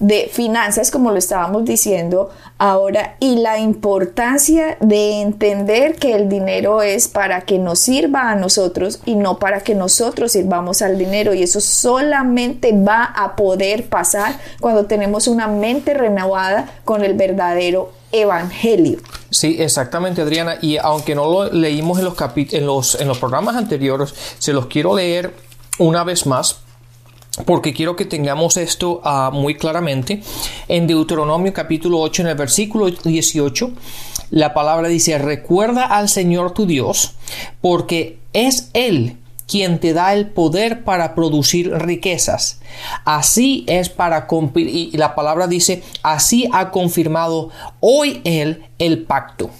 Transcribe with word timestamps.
de 0.00 0.30
finanzas, 0.32 0.90
como 0.90 1.12
lo 1.12 1.18
estábamos 1.18 1.66
diciendo 1.66 2.30
ahora, 2.58 3.16
y 3.20 3.36
la 3.36 3.58
importancia 3.58 4.78
de 4.80 5.20
entender 5.20 5.96
que 5.96 6.14
el 6.14 6.28
dinero 6.28 6.82
es 6.82 7.06
para 7.06 7.42
que 7.42 7.58
nos 7.58 7.78
sirva 7.80 8.30
a 8.30 8.34
nosotros 8.34 9.00
y 9.04 9.14
no 9.14 9.38
para 9.38 9.60
que 9.60 9.74
nosotros 9.74 10.32
sirvamos 10.32 10.80
al 10.82 10.98
dinero. 10.98 11.34
Y 11.34 11.42
eso 11.42 11.60
solamente 11.60 12.72
va 12.72 13.04
a 13.04 13.36
poder 13.36 13.88
pasar 13.88 14.40
cuando 14.58 14.86
tenemos 14.86 15.28
una 15.28 15.46
mente 15.46 15.92
renovada 15.92 16.80
con 16.84 17.04
el 17.04 17.14
verdadero 17.14 17.92
evangelio. 18.10 18.98
Sí, 19.30 19.56
exactamente, 19.60 20.22
Adriana. 20.22 20.56
Y 20.62 20.78
aunque 20.78 21.14
no 21.14 21.30
lo 21.30 21.52
leímos 21.52 21.98
en 21.98 22.06
los, 22.06 22.16
en 22.52 22.66
los, 22.66 23.00
en 23.00 23.06
los 23.06 23.18
programas 23.18 23.54
anteriores, 23.54 24.14
se 24.38 24.54
los 24.54 24.66
quiero 24.66 24.96
leer 24.96 25.34
una 25.78 26.04
vez 26.04 26.26
más 26.26 26.59
porque 27.44 27.72
quiero 27.72 27.96
que 27.96 28.04
tengamos 28.04 28.56
esto 28.56 29.00
ah, 29.04 29.30
muy 29.32 29.54
claramente. 29.56 30.22
En 30.68 30.86
Deuteronomio 30.86 31.52
capítulo 31.52 32.00
8, 32.00 32.22
en 32.22 32.28
el 32.28 32.36
versículo 32.36 32.90
18, 32.90 33.72
la 34.30 34.54
palabra 34.54 34.88
dice, 34.88 35.18
recuerda 35.18 35.86
al 35.86 36.08
Señor 36.08 36.52
tu 36.52 36.66
Dios, 36.66 37.14
porque 37.60 38.18
es 38.32 38.70
Él 38.74 39.16
quien 39.46 39.80
te 39.80 39.92
da 39.92 40.14
el 40.14 40.28
poder 40.28 40.84
para 40.84 41.16
producir 41.16 41.72
riquezas. 41.72 42.60
Así 43.04 43.64
es 43.66 43.88
para 43.88 44.28
y 44.54 44.96
la 44.96 45.16
palabra 45.16 45.48
dice, 45.48 45.82
así 46.04 46.48
ha 46.52 46.70
confirmado 46.70 47.50
hoy 47.80 48.20
Él 48.24 48.62
el 48.78 49.02
pacto. 49.02 49.50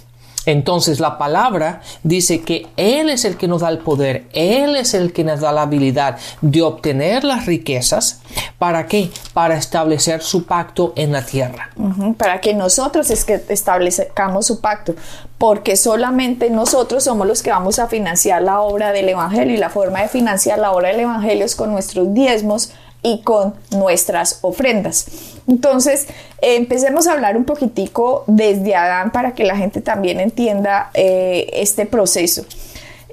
Entonces 0.47 1.01
la 1.01 1.19
palabra 1.19 1.83
dice 2.03 2.43
que 2.43 2.67
Él 2.77 3.11
es 3.11 3.25
el 3.25 3.37
que 3.37 3.49
nos 3.49 3.61
da 3.61 3.69
el 3.69 3.79
poder, 3.79 4.25
Él 4.33 4.77
es 4.77 4.95
el 4.95 5.13
que 5.13 5.25
nos 5.25 5.41
da 5.41 5.53
la 5.53 5.63
habilidad 5.63 6.19
de 6.41 6.63
obtener 6.63 7.25
las 7.25 7.47
riquezas. 7.47 8.21
¿Para 8.59 8.87
qué? 8.87 9.11
Para 9.35 9.57
establecer 9.57 10.23
su 10.23 10.45
pacto 10.45 10.93
en 10.97 11.13
la 11.13 11.25
tierra. 11.25 11.71
Para 12.17 12.41
que 12.41 12.55
nosotros 12.55 13.11
es 13.11 13.25
que 13.25 13.43
establezcamos 13.49 14.47
su 14.47 14.61
pacto, 14.61 14.95
porque 15.39 15.77
solamente 15.77 16.51
nosotros 16.51 17.05
somos 17.05 17.27
los 17.27 17.43
que 17.43 17.51
vamos 17.51 17.79
a 17.79 17.89
financiar 17.89 18.43
la 18.43 18.61
obra 18.61 18.93
del 18.93 19.09
Evangelio 19.09 19.55
y 19.55 19.59
la 19.59 19.71
forma 19.71 20.03
de 20.03 20.09
financiar 20.09 20.59
la 20.59 20.73
obra 20.73 20.89
del 20.89 21.01
Evangelio 21.01 21.45
es 21.45 21.57
con 21.57 21.73
nuestros 21.73 22.13
diezmos 22.15 22.73
y 23.03 23.23
con 23.23 23.55
nuestras 23.70 24.39
ofrendas. 24.43 25.06
Entonces, 25.47 26.06
empecemos 26.41 27.06
a 27.06 27.12
hablar 27.12 27.37
un 27.37 27.45
poquitico 27.45 28.25
desde 28.27 28.75
Adán 28.75 29.11
para 29.11 29.34
que 29.34 29.45
la 29.45 29.56
gente 29.56 29.81
también 29.81 30.20
entienda 30.20 30.91
eh, 30.95 31.48
este 31.55 31.87
proceso. 31.87 32.45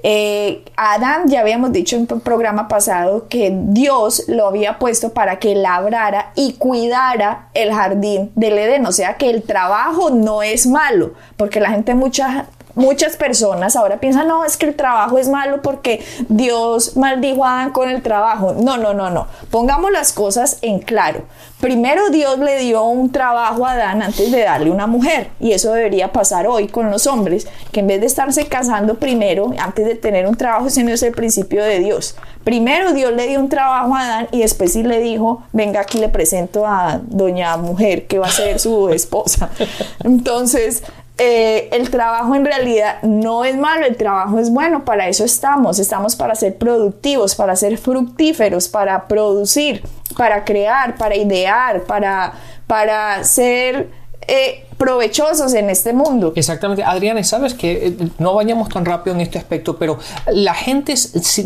Eh, 0.02 0.64
Adán, 0.76 1.28
ya 1.28 1.40
habíamos 1.40 1.72
dicho 1.72 1.96
en 1.96 2.06
un 2.10 2.20
programa 2.20 2.68
pasado 2.68 3.26
que 3.28 3.52
Dios 3.52 4.24
lo 4.28 4.46
había 4.46 4.78
puesto 4.78 5.12
para 5.12 5.38
que 5.40 5.56
labrara 5.56 6.32
y 6.36 6.52
cuidara 6.52 7.48
el 7.54 7.72
jardín 7.72 8.30
del 8.36 8.58
Edén, 8.58 8.86
o 8.86 8.92
sea 8.92 9.14
que 9.14 9.28
el 9.28 9.42
trabajo 9.42 10.10
no 10.10 10.42
es 10.42 10.66
malo, 10.66 11.14
porque 11.36 11.58
la 11.58 11.70
gente 11.70 11.94
mucha 11.94 12.46
muchas 12.78 13.16
personas 13.16 13.76
ahora 13.76 13.98
piensan, 14.00 14.28
no, 14.28 14.44
es 14.44 14.56
que 14.56 14.66
el 14.66 14.74
trabajo 14.74 15.18
es 15.18 15.28
malo 15.28 15.60
porque 15.62 16.02
Dios 16.28 16.96
maldijo 16.96 17.44
a 17.44 17.60
Adán 17.60 17.72
con 17.72 17.90
el 17.90 18.02
trabajo. 18.02 18.54
No, 18.54 18.76
no, 18.78 18.94
no, 18.94 19.10
no. 19.10 19.26
Pongamos 19.50 19.90
las 19.90 20.12
cosas 20.12 20.58
en 20.62 20.78
claro. 20.78 21.22
Primero 21.60 22.10
Dios 22.10 22.38
le 22.38 22.60
dio 22.60 22.84
un 22.84 23.10
trabajo 23.10 23.66
a 23.66 23.72
Adán 23.72 24.02
antes 24.02 24.30
de 24.30 24.44
darle 24.44 24.70
una 24.70 24.86
mujer. 24.86 25.30
Y 25.40 25.52
eso 25.52 25.72
debería 25.72 26.12
pasar 26.12 26.46
hoy 26.46 26.68
con 26.68 26.90
los 26.90 27.08
hombres, 27.08 27.48
que 27.72 27.80
en 27.80 27.88
vez 27.88 28.00
de 28.00 28.06
estarse 28.06 28.46
casando 28.46 28.94
primero, 28.94 29.52
antes 29.58 29.84
de 29.84 29.96
tener 29.96 30.26
un 30.26 30.36
trabajo, 30.36 30.68
ese 30.68 30.84
no 30.84 30.92
es 30.92 31.02
el 31.02 31.12
principio 31.12 31.64
de 31.64 31.80
Dios. 31.80 32.16
Primero 32.44 32.92
Dios 32.92 33.12
le 33.12 33.26
dio 33.26 33.40
un 33.40 33.48
trabajo 33.48 33.94
a 33.94 34.02
Adán 34.02 34.28
y 34.30 34.40
después 34.40 34.72
sí 34.72 34.82
le 34.84 35.00
dijo, 35.00 35.42
venga 35.52 35.80
aquí 35.80 35.98
le 35.98 36.08
presento 36.08 36.64
a 36.64 37.00
doña 37.02 37.56
mujer 37.56 38.06
que 38.06 38.18
va 38.18 38.28
a 38.28 38.30
ser 38.30 38.60
su 38.60 38.88
esposa. 38.90 39.50
Entonces, 40.04 40.84
eh, 41.20 41.68
el 41.72 41.90
trabajo 41.90 42.36
en 42.36 42.44
realidad 42.44 43.02
no 43.02 43.44
es 43.44 43.56
malo, 43.56 43.84
el 43.84 43.96
trabajo 43.96 44.38
es 44.38 44.50
bueno, 44.50 44.84
para 44.84 45.08
eso 45.08 45.24
estamos, 45.24 45.80
estamos 45.80 46.14
para 46.14 46.36
ser 46.36 46.56
productivos, 46.56 47.34
para 47.34 47.56
ser 47.56 47.76
fructíferos, 47.76 48.68
para 48.68 49.08
producir, 49.08 49.82
para 50.16 50.44
crear, 50.44 50.96
para 50.96 51.16
idear, 51.16 51.82
para, 51.82 52.34
para 52.68 53.24
ser 53.24 53.90
eh, 54.28 54.64
provechosos 54.76 55.54
en 55.54 55.70
este 55.70 55.92
mundo. 55.92 56.32
Exactamente. 56.36 56.84
Adriana, 56.84 57.24
sabes 57.24 57.52
que 57.52 57.88
eh, 57.88 57.96
no 58.18 58.34
vayamos 58.34 58.68
tan 58.68 58.84
rápido 58.84 59.16
en 59.16 59.20
este 59.20 59.38
aspecto, 59.38 59.76
pero 59.76 59.98
la 60.32 60.54
gente 60.54 60.94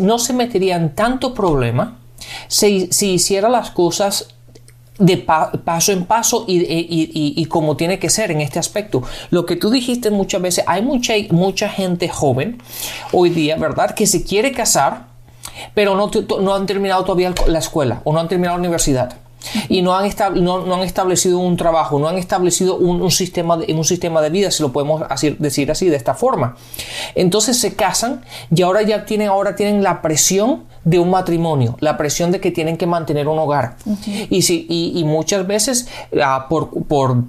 no 0.01 0.19
se 0.19 0.33
metería 0.33 0.75
en 0.75 0.93
tanto 0.93 1.33
problema 1.33 1.97
si, 2.47 2.89
si 2.91 3.13
hiciera 3.13 3.49
las 3.49 3.71
cosas 3.71 4.32
de 5.03 5.17
paso 5.17 5.91
en 5.91 6.05
paso 6.05 6.45
y, 6.47 7.45
como 7.47 7.75
tiene 7.75 7.99
que 7.99 8.09
ser 8.09 8.31
en 8.31 8.41
este 8.41 8.59
aspecto. 8.59 9.03
Lo 9.31 9.45
que 9.45 9.55
tú 9.55 9.69
dijiste 9.69 10.11
muchas 10.11 10.41
veces, 10.41 10.63
hay 10.67 10.81
mucha, 10.81 11.13
mucha 11.31 11.67
gente 11.69 12.07
joven 12.07 12.61
hoy 13.11 13.29
día, 13.29 13.57
¿verdad? 13.57 13.93
Que 13.93 14.07
se 14.07 14.23
quiere 14.23 14.51
casar, 14.51 15.07
pero 15.73 15.95
no, 15.95 16.09
no 16.39 16.55
han 16.55 16.65
terminado 16.65 17.03
todavía 17.03 17.33
la 17.47 17.59
escuela 17.59 18.01
o 18.05 18.13
no 18.13 18.19
han 18.19 18.27
terminado 18.27 18.57
la 18.57 18.61
universidad 18.61 19.22
y 19.69 19.81
no 19.81 19.95
han, 19.95 20.09
no, 20.41 20.73
han 20.73 20.81
establecido 20.81 21.39
un 21.39 21.57
trabajo, 21.57 21.99
no 21.99 22.07
han 22.07 22.17
establecido 22.17 22.75
un, 22.75 23.09
sistema 23.11 23.57
de, 23.57 23.73
un 23.73 23.83
sistema 23.83 24.21
de 24.21 24.29
vida, 24.29 24.51
si 24.51 24.63
lo 24.63 24.71
podemos 24.71 25.03
decir 25.39 25.71
así, 25.71 25.89
de 25.89 25.95
esta 25.95 26.13
forma. 26.13 26.55
Entonces 27.15 27.59
se 27.59 27.75
casan 27.75 28.23
y 28.53 28.61
ahora 28.61 28.81
ya 28.81 29.05
tienen, 29.05 29.29
ahora 29.29 29.55
tienen 29.55 29.83
la 29.83 30.01
presión 30.01 30.63
de 30.83 30.99
un 30.99 31.09
matrimonio, 31.09 31.77
la 31.79 31.97
presión 31.97 32.31
de 32.31 32.39
que 32.39 32.51
tienen 32.51 32.77
que 32.77 32.87
mantener 32.87 33.27
un 33.27 33.39
hogar. 33.39 33.77
y, 34.29 34.41
si, 34.41 34.65
y, 34.69 35.03
muchas 35.03 35.45
veces 35.47 35.87
ah, 36.21 36.47
por, 36.49 36.69
por 36.85 37.23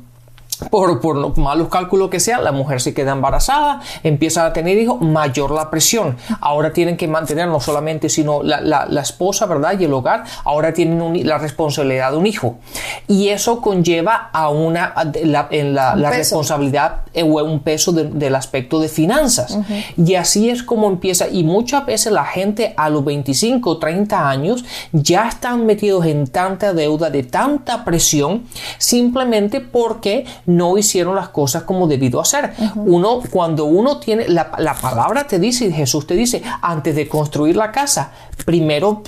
por, 0.70 1.00
por, 1.00 1.36
malos 1.38 1.68
cálculos 1.68 2.10
que 2.10 2.20
sea, 2.20 2.40
la 2.40 2.52
mujer 2.52 2.80
se 2.80 2.94
queda 2.94 3.12
embarazada, 3.12 3.80
empieza 4.02 4.46
a 4.46 4.52
tener 4.52 4.78
hijos, 4.78 5.00
mayor 5.00 5.50
la 5.50 5.70
presión. 5.70 6.16
Ahora 6.40 6.72
tienen 6.72 6.96
que 6.96 7.08
mantener 7.08 7.48
no 7.48 7.60
solamente, 7.60 8.08
sino 8.08 8.42
la, 8.42 8.60
la, 8.60 9.00
esposa, 9.00 9.46
¿verdad? 9.46 9.78
Y 9.78 9.84
el 9.84 9.92
hogar, 9.92 10.24
ahora 10.44 10.72
tienen 10.72 11.26
la 11.26 11.38
responsabilidad 11.38 12.12
de 12.12 12.16
un 12.16 12.26
hijo. 12.26 12.56
Y 13.08 13.28
eso 13.28 13.60
conlleva 13.60 14.30
a 14.32 14.48
una, 14.48 14.94
la, 15.24 15.48
en 15.50 15.74
la, 15.74 15.94
la 15.96 16.10
responsabilidad 16.10 17.02
eh, 17.12 17.22
o 17.22 17.44
un 17.44 17.60
peso 17.60 17.92
del 17.92 18.34
aspecto 18.34 18.80
de 18.80 18.88
finanzas. 18.88 19.58
Y 19.96 20.14
así 20.14 20.50
es 20.50 20.62
como 20.62 20.88
empieza. 20.88 21.28
Y 21.28 21.44
muchas 21.44 21.86
veces 21.86 22.12
la 22.12 22.24
gente 22.24 22.74
a 22.76 22.88
los 22.90 23.04
25, 23.04 23.78
30 23.78 24.28
años 24.28 24.64
ya 24.92 25.28
están 25.28 25.66
metidos 25.66 26.06
en 26.06 26.26
tanta 26.26 26.72
deuda, 26.72 27.10
de 27.10 27.22
tanta 27.22 27.84
presión, 27.84 28.44
simplemente 28.78 29.60
porque 29.60 30.24
no 30.46 30.76
hicieron 30.78 31.14
las 31.14 31.28
cosas 31.28 31.64
como 31.64 31.86
debido 31.86 32.20
hacer. 32.20 32.52
Uno, 32.76 33.20
cuando 33.30 33.64
uno 33.64 33.98
tiene, 33.98 34.28
la, 34.28 34.52
la 34.58 34.74
palabra 34.74 35.26
te 35.26 35.38
dice, 35.38 35.70
Jesús 35.72 36.06
te 36.06 36.14
dice, 36.14 36.42
antes 36.62 36.94
de 36.96 37.08
construir 37.08 37.56
la 37.56 37.72
casa, 37.72 38.12
primero 38.44 39.02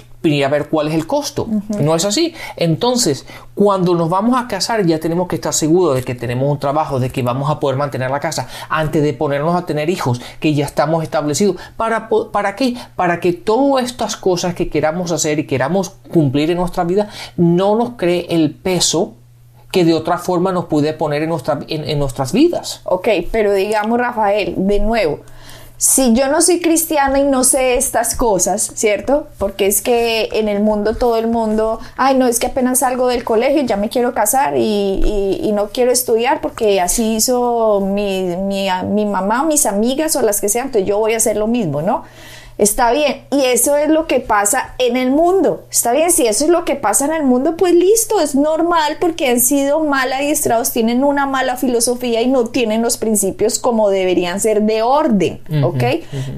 a 0.45 0.49
ver 0.49 0.69
cuál 0.69 0.89
es 0.89 0.95
el 0.95 1.07
costo. 1.07 1.47
¿No 1.81 1.95
es 1.95 2.05
así? 2.05 2.35
Entonces, 2.57 3.27
cuando 3.55 3.95
nos 3.95 4.09
vamos 4.09 4.37
a 4.37 4.49
casar 4.49 4.85
ya 4.85 4.99
tenemos 4.99 5.29
que 5.29 5.37
estar 5.37 5.53
seguros 5.53 5.95
de 5.95 6.03
que 6.03 6.15
tenemos 6.15 6.51
un 6.51 6.59
trabajo, 6.59 6.99
de 6.99 7.11
que 7.11 7.23
vamos 7.23 7.49
a 7.51 7.61
poder 7.61 7.77
mantener 7.77 8.11
la 8.11 8.21
casa 8.21 8.49
antes 8.69 9.03
de 9.03 9.13
ponernos 9.15 9.55
a 9.55 9.65
tener 9.67 9.89
hijos, 9.89 10.21
que 10.41 10.53
ya 10.55 10.67
estamos 10.67 11.03
establecidos. 11.03 11.57
¿Para, 11.77 12.09
para 12.33 12.57
qué? 12.57 12.75
Para 12.97 13.21
que 13.21 13.33
todas 13.33 13.85
estas 13.85 14.17
cosas 14.17 14.55
que 14.55 14.69
queramos 14.69 15.13
hacer 15.13 15.39
y 15.39 15.47
queramos 15.47 15.91
cumplir 16.13 16.51
en 16.51 16.59
nuestra 16.59 16.85
vida 16.85 17.09
no 17.37 17.77
nos 17.77 17.91
cree 17.91 18.27
el 18.31 18.53
peso 18.53 19.15
que 19.77 19.85
de 19.85 19.93
otra 19.93 20.17
forma 20.17 20.53
nos 20.53 20.65
puede 20.65 20.95
poner 20.95 21.23
en, 21.23 21.31
en, 21.69 21.99
nuestras 21.99 22.33
vidas. 22.33 22.81
Ok, 22.85 23.09
pero 23.31 23.53
digamos, 23.53 23.99
Rafael, 23.99 24.55
de 24.57 24.81
nuevo, 24.81 25.19
si 25.77 26.15
yo 26.15 26.29
no 26.29 26.41
soy 26.41 26.63
cristiana 26.63 27.19
y 27.19 27.25
no 27.25 27.45
sé 27.45 27.75
estas 27.75 28.15
cosas, 28.15 28.71
¿cierto? 28.75 29.27
Porque 29.37 29.67
es 29.67 29.83
que 29.83 30.31
en 30.33 30.49
el 30.49 30.63
mundo 30.63 30.95
todo 30.95 31.19
el 31.19 31.27
mundo, 31.27 31.79
ay, 31.99 32.17
no, 32.17 32.27
es 32.27 32.39
que 32.39 32.47
apenas 32.47 32.79
salgo 32.79 33.07
del 33.09 33.23
colegio 33.23 33.61
y 33.61 33.67
ya 33.67 33.77
me 33.77 33.91
quiero 33.91 34.15
casar 34.15 34.55
y, 34.57 35.53
no 35.53 35.69
quiero 35.69 35.93
estudiar 35.93 36.41
porque 36.41 36.81
así 36.81 37.17
hizo 37.17 37.81
mi, 37.81 38.35
mi, 38.37 38.69
mi, 38.89 39.05
mamá 39.05 39.43
mis 39.43 39.67
amigas 39.67 40.17
o 40.17 40.23
las 40.23 40.41
que 40.41 40.49
sean, 40.49 40.69
entonces 40.69 40.89
yo 40.89 40.99
voy 40.99 41.13
a 41.13 41.19
hacer 41.19 41.37
lo 41.37 41.49
mismo, 41.49 41.83
¿no? 41.83 42.05
Está 42.59 42.91
bien, 42.91 43.27
y 43.31 43.45
eso 43.45 43.77
es 43.77 43.91
lo 43.91 44.07
que 44.07 44.21
pasa 44.21 44.75
en 44.79 44.97
el 44.97 45.11
mundo. 45.11 45.67
Está 45.71 45.93
bien, 45.93 46.11
si 46.11 46.27
eso 46.27 46.45
es 46.45 46.51
lo 46.51 46.65
que 46.65 46.75
pasa 46.75 47.05
en 47.05 47.13
el 47.13 47.23
mundo, 47.23 47.57
pues 47.57 47.75
listo, 47.75 48.19
es 48.19 48.35
normal 48.35 48.97
porque 48.99 49.29
han 49.29 49.41
sido 49.41 49.81
mal 49.81 50.11
adiestrados, 50.11 50.73
tienen 50.73 51.05
una 51.05 51.27
mala 51.27 51.57
filosofía 51.57 52.23
y 52.23 52.29
no 52.29 52.47
tienen 52.47 52.81
los 52.81 52.97
principios 52.97 53.59
como 53.59 53.91
deberían 53.91 54.41
ser 54.41 54.63
de 54.63 54.83
orden, 54.83 55.41
¿ok? 55.63 55.85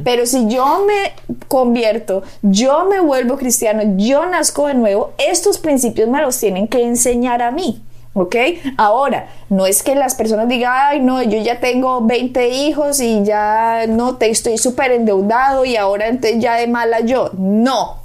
Pero 0.02 0.26
si 0.26 0.48
yo 0.48 0.84
me 0.86 1.12
convierto, 1.46 2.24
yo 2.42 2.86
me 2.86 2.98
vuelvo 2.98 3.36
cristiano, 3.36 3.82
yo 3.96 4.26
nazco 4.26 4.66
de 4.66 4.74
nuevo, 4.74 5.12
estos 5.18 5.58
principios 5.58 6.08
me 6.08 6.20
los 6.20 6.38
tienen 6.38 6.66
que 6.66 6.82
enseñar 6.82 7.42
a 7.42 7.52
mí. 7.52 7.80
¿Ok? 8.18 8.36
Ahora, 8.76 9.28
no 9.48 9.66
es 9.66 9.82
que 9.82 9.94
las 9.94 10.14
personas 10.14 10.48
digan, 10.48 10.72
ay, 10.74 11.00
no, 11.00 11.22
yo 11.22 11.38
ya 11.40 11.60
tengo 11.60 12.00
20 12.02 12.48
hijos 12.48 13.00
y 13.00 13.22
ya 13.24 13.86
no 13.88 14.16
te 14.16 14.28
estoy 14.28 14.58
súper 14.58 14.92
endeudado 14.92 15.64
y 15.64 15.76
ahora 15.76 16.06
ya 16.38 16.56
de 16.56 16.66
mala 16.66 17.00
yo. 17.00 17.30
No, 17.38 18.02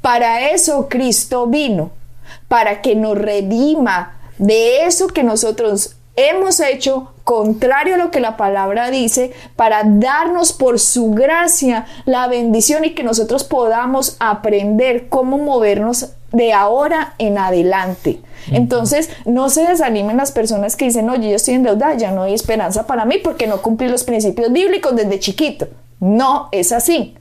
para 0.00 0.50
eso 0.50 0.88
Cristo 0.88 1.46
vino, 1.46 1.90
para 2.48 2.80
que 2.80 2.94
nos 2.94 3.18
redima 3.18 4.20
de 4.38 4.84
eso 4.84 5.08
que 5.08 5.22
nosotros 5.22 5.96
hemos 6.16 6.60
hecho 6.60 7.12
contrario 7.24 7.96
a 7.96 7.98
lo 7.98 8.10
que 8.10 8.20
la 8.20 8.36
palabra 8.36 8.90
dice, 8.90 9.32
para 9.56 9.82
darnos 9.84 10.52
por 10.52 10.78
su 10.78 11.10
gracia 11.10 11.86
la 12.04 12.28
bendición 12.28 12.84
y 12.84 12.94
que 12.94 13.02
nosotros 13.02 13.44
podamos 13.44 14.16
aprender 14.20 15.08
cómo 15.08 15.38
movernos 15.38 16.12
de 16.32 16.52
ahora 16.52 17.14
en 17.18 17.38
adelante. 17.38 18.20
Entonces, 18.50 19.10
no 19.24 19.48
se 19.48 19.66
desanimen 19.66 20.16
las 20.16 20.32
personas 20.32 20.76
que 20.76 20.86
dicen, 20.86 21.08
oye, 21.10 21.30
yo 21.30 21.36
estoy 21.36 21.54
en 21.54 21.62
deuda, 21.62 21.94
ya 21.94 22.10
no 22.10 22.22
hay 22.22 22.34
esperanza 22.34 22.86
para 22.86 23.04
mí 23.04 23.18
porque 23.22 23.46
no 23.46 23.62
cumplí 23.62 23.88
los 23.88 24.04
principios 24.04 24.52
bíblicos 24.52 24.94
desde 24.94 25.18
chiquito. 25.18 25.68
No 26.00 26.48
es 26.52 26.72
así. 26.72 27.16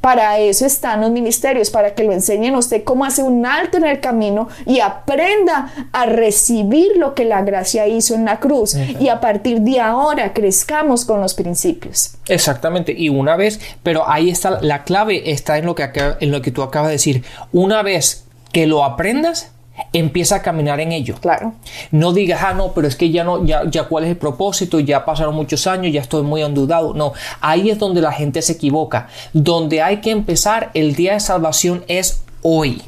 Para 0.00 0.38
eso 0.38 0.64
están 0.64 1.00
los 1.00 1.10
ministerios, 1.10 1.70
para 1.70 1.94
que 1.94 2.04
lo 2.04 2.12
enseñen 2.12 2.54
a 2.54 2.58
usted 2.58 2.84
cómo 2.84 3.04
hace 3.04 3.24
un 3.24 3.44
alto 3.44 3.78
en 3.78 3.84
el 3.84 3.98
camino 3.98 4.48
y 4.64 4.78
aprenda 4.78 5.72
a 5.92 6.06
recibir 6.06 6.96
lo 6.96 7.14
que 7.14 7.24
la 7.24 7.42
gracia 7.42 7.88
hizo 7.88 8.14
en 8.14 8.24
la 8.24 8.38
cruz. 8.38 8.76
Y 9.00 9.08
a 9.08 9.20
partir 9.20 9.60
de 9.62 9.80
ahora 9.80 10.32
crezcamos 10.32 11.04
con 11.04 11.20
los 11.20 11.34
principios. 11.34 12.12
Exactamente. 12.28 12.94
Y 12.96 13.08
una 13.08 13.34
vez, 13.34 13.60
pero 13.82 14.08
ahí 14.08 14.30
está, 14.30 14.60
la 14.60 14.84
clave 14.84 15.32
está 15.32 15.58
en 15.58 15.66
lo 15.66 15.74
que, 15.74 15.90
en 16.20 16.30
lo 16.30 16.42
que 16.42 16.52
tú 16.52 16.62
acabas 16.62 16.88
de 16.88 16.92
decir. 16.92 17.24
Una 17.52 17.82
vez 17.82 18.24
que 18.52 18.68
lo 18.68 18.84
aprendas, 18.84 19.50
empieza 19.92 20.36
a 20.36 20.42
caminar 20.42 20.80
en 20.80 20.92
ello. 20.92 21.16
Claro. 21.20 21.54
No 21.90 22.12
digas, 22.12 22.42
ah, 22.42 22.54
no, 22.54 22.72
pero 22.72 22.88
es 22.88 22.96
que 22.96 23.10
ya 23.10 23.24
no, 23.24 23.44
ya, 23.44 23.62
ya 23.68 23.84
cuál 23.84 24.04
es 24.04 24.10
el 24.10 24.16
propósito, 24.16 24.80
ya 24.80 25.04
pasaron 25.04 25.34
muchos 25.34 25.66
años, 25.66 25.92
ya 25.92 26.00
estoy 26.00 26.22
muy 26.22 26.42
endudado. 26.42 26.94
No, 26.94 27.12
ahí 27.40 27.70
es 27.70 27.78
donde 27.78 28.00
la 28.00 28.12
gente 28.12 28.42
se 28.42 28.52
equivoca. 28.52 29.08
Donde 29.32 29.82
hay 29.82 29.98
que 29.98 30.10
empezar 30.10 30.70
el 30.74 30.94
día 30.94 31.14
de 31.14 31.20
salvación 31.20 31.84
es 31.88 32.22
hoy. 32.42 32.82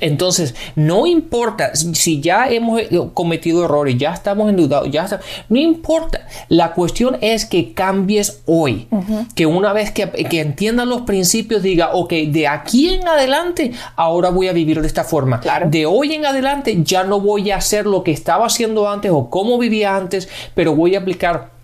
Entonces, 0.00 0.54
no 0.74 1.06
importa 1.06 1.74
si 1.74 2.20
ya 2.20 2.48
hemos 2.48 2.80
cometido 3.14 3.64
errores, 3.64 3.96
ya 3.98 4.12
estamos 4.12 4.50
endeudados, 4.50 4.90
ya 4.90 5.06
no 5.48 5.58
importa. 5.58 6.26
La 6.48 6.72
cuestión 6.72 7.18
es 7.20 7.44
que 7.44 7.72
cambies 7.72 8.42
hoy. 8.46 8.88
Que 9.34 9.46
una 9.46 9.72
vez 9.72 9.90
que, 9.90 10.08
que 10.08 10.40
entiendas 10.40 10.86
los 10.86 11.02
principios, 11.02 11.62
diga, 11.62 11.90
ok, 11.94 12.12
de 12.28 12.48
aquí 12.48 12.94
en 12.94 13.06
adelante, 13.06 13.72
ahora 13.96 14.30
voy 14.30 14.48
a 14.48 14.52
vivir 14.52 14.80
de 14.80 14.86
esta 14.86 15.04
forma. 15.04 15.40
De 15.66 15.86
hoy 15.86 16.14
en 16.14 16.26
adelante, 16.26 16.76
ya 16.82 17.04
no 17.04 17.20
voy 17.20 17.50
a 17.50 17.56
hacer 17.56 17.86
lo 17.86 18.02
que 18.02 18.12
estaba 18.12 18.46
haciendo 18.46 18.88
antes 18.88 19.10
o 19.14 19.30
como 19.30 19.58
vivía 19.58 19.96
antes, 19.96 20.28
pero 20.54 20.74
voy 20.74 20.94
a 20.94 21.00
aplicar 21.00 21.55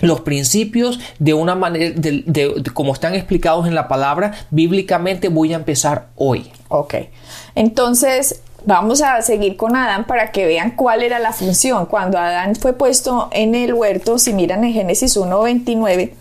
los 0.00 0.20
principios 0.20 1.00
de 1.18 1.34
una 1.34 1.54
manera, 1.54 1.92
de, 1.96 2.62
como 2.74 2.92
están 2.92 3.14
explicados 3.14 3.66
en 3.66 3.74
la 3.74 3.88
palabra, 3.88 4.32
bíblicamente 4.50 5.28
voy 5.28 5.52
a 5.52 5.56
empezar 5.56 6.08
hoy. 6.16 6.50
Ok, 6.68 6.94
entonces 7.54 8.42
vamos 8.64 9.00
a 9.02 9.20
seguir 9.22 9.56
con 9.56 9.76
Adán 9.76 10.06
para 10.06 10.30
que 10.30 10.46
vean 10.46 10.72
cuál 10.72 11.02
era 11.02 11.18
la 11.18 11.32
función. 11.32 11.86
Cuando 11.86 12.18
Adán 12.18 12.54
fue 12.56 12.72
puesto 12.72 13.28
en 13.32 13.54
el 13.54 13.74
huerto, 13.74 14.18
si 14.18 14.32
miran 14.32 14.64
en 14.64 14.72
Génesis 14.72 15.16
1.29, 15.16 16.12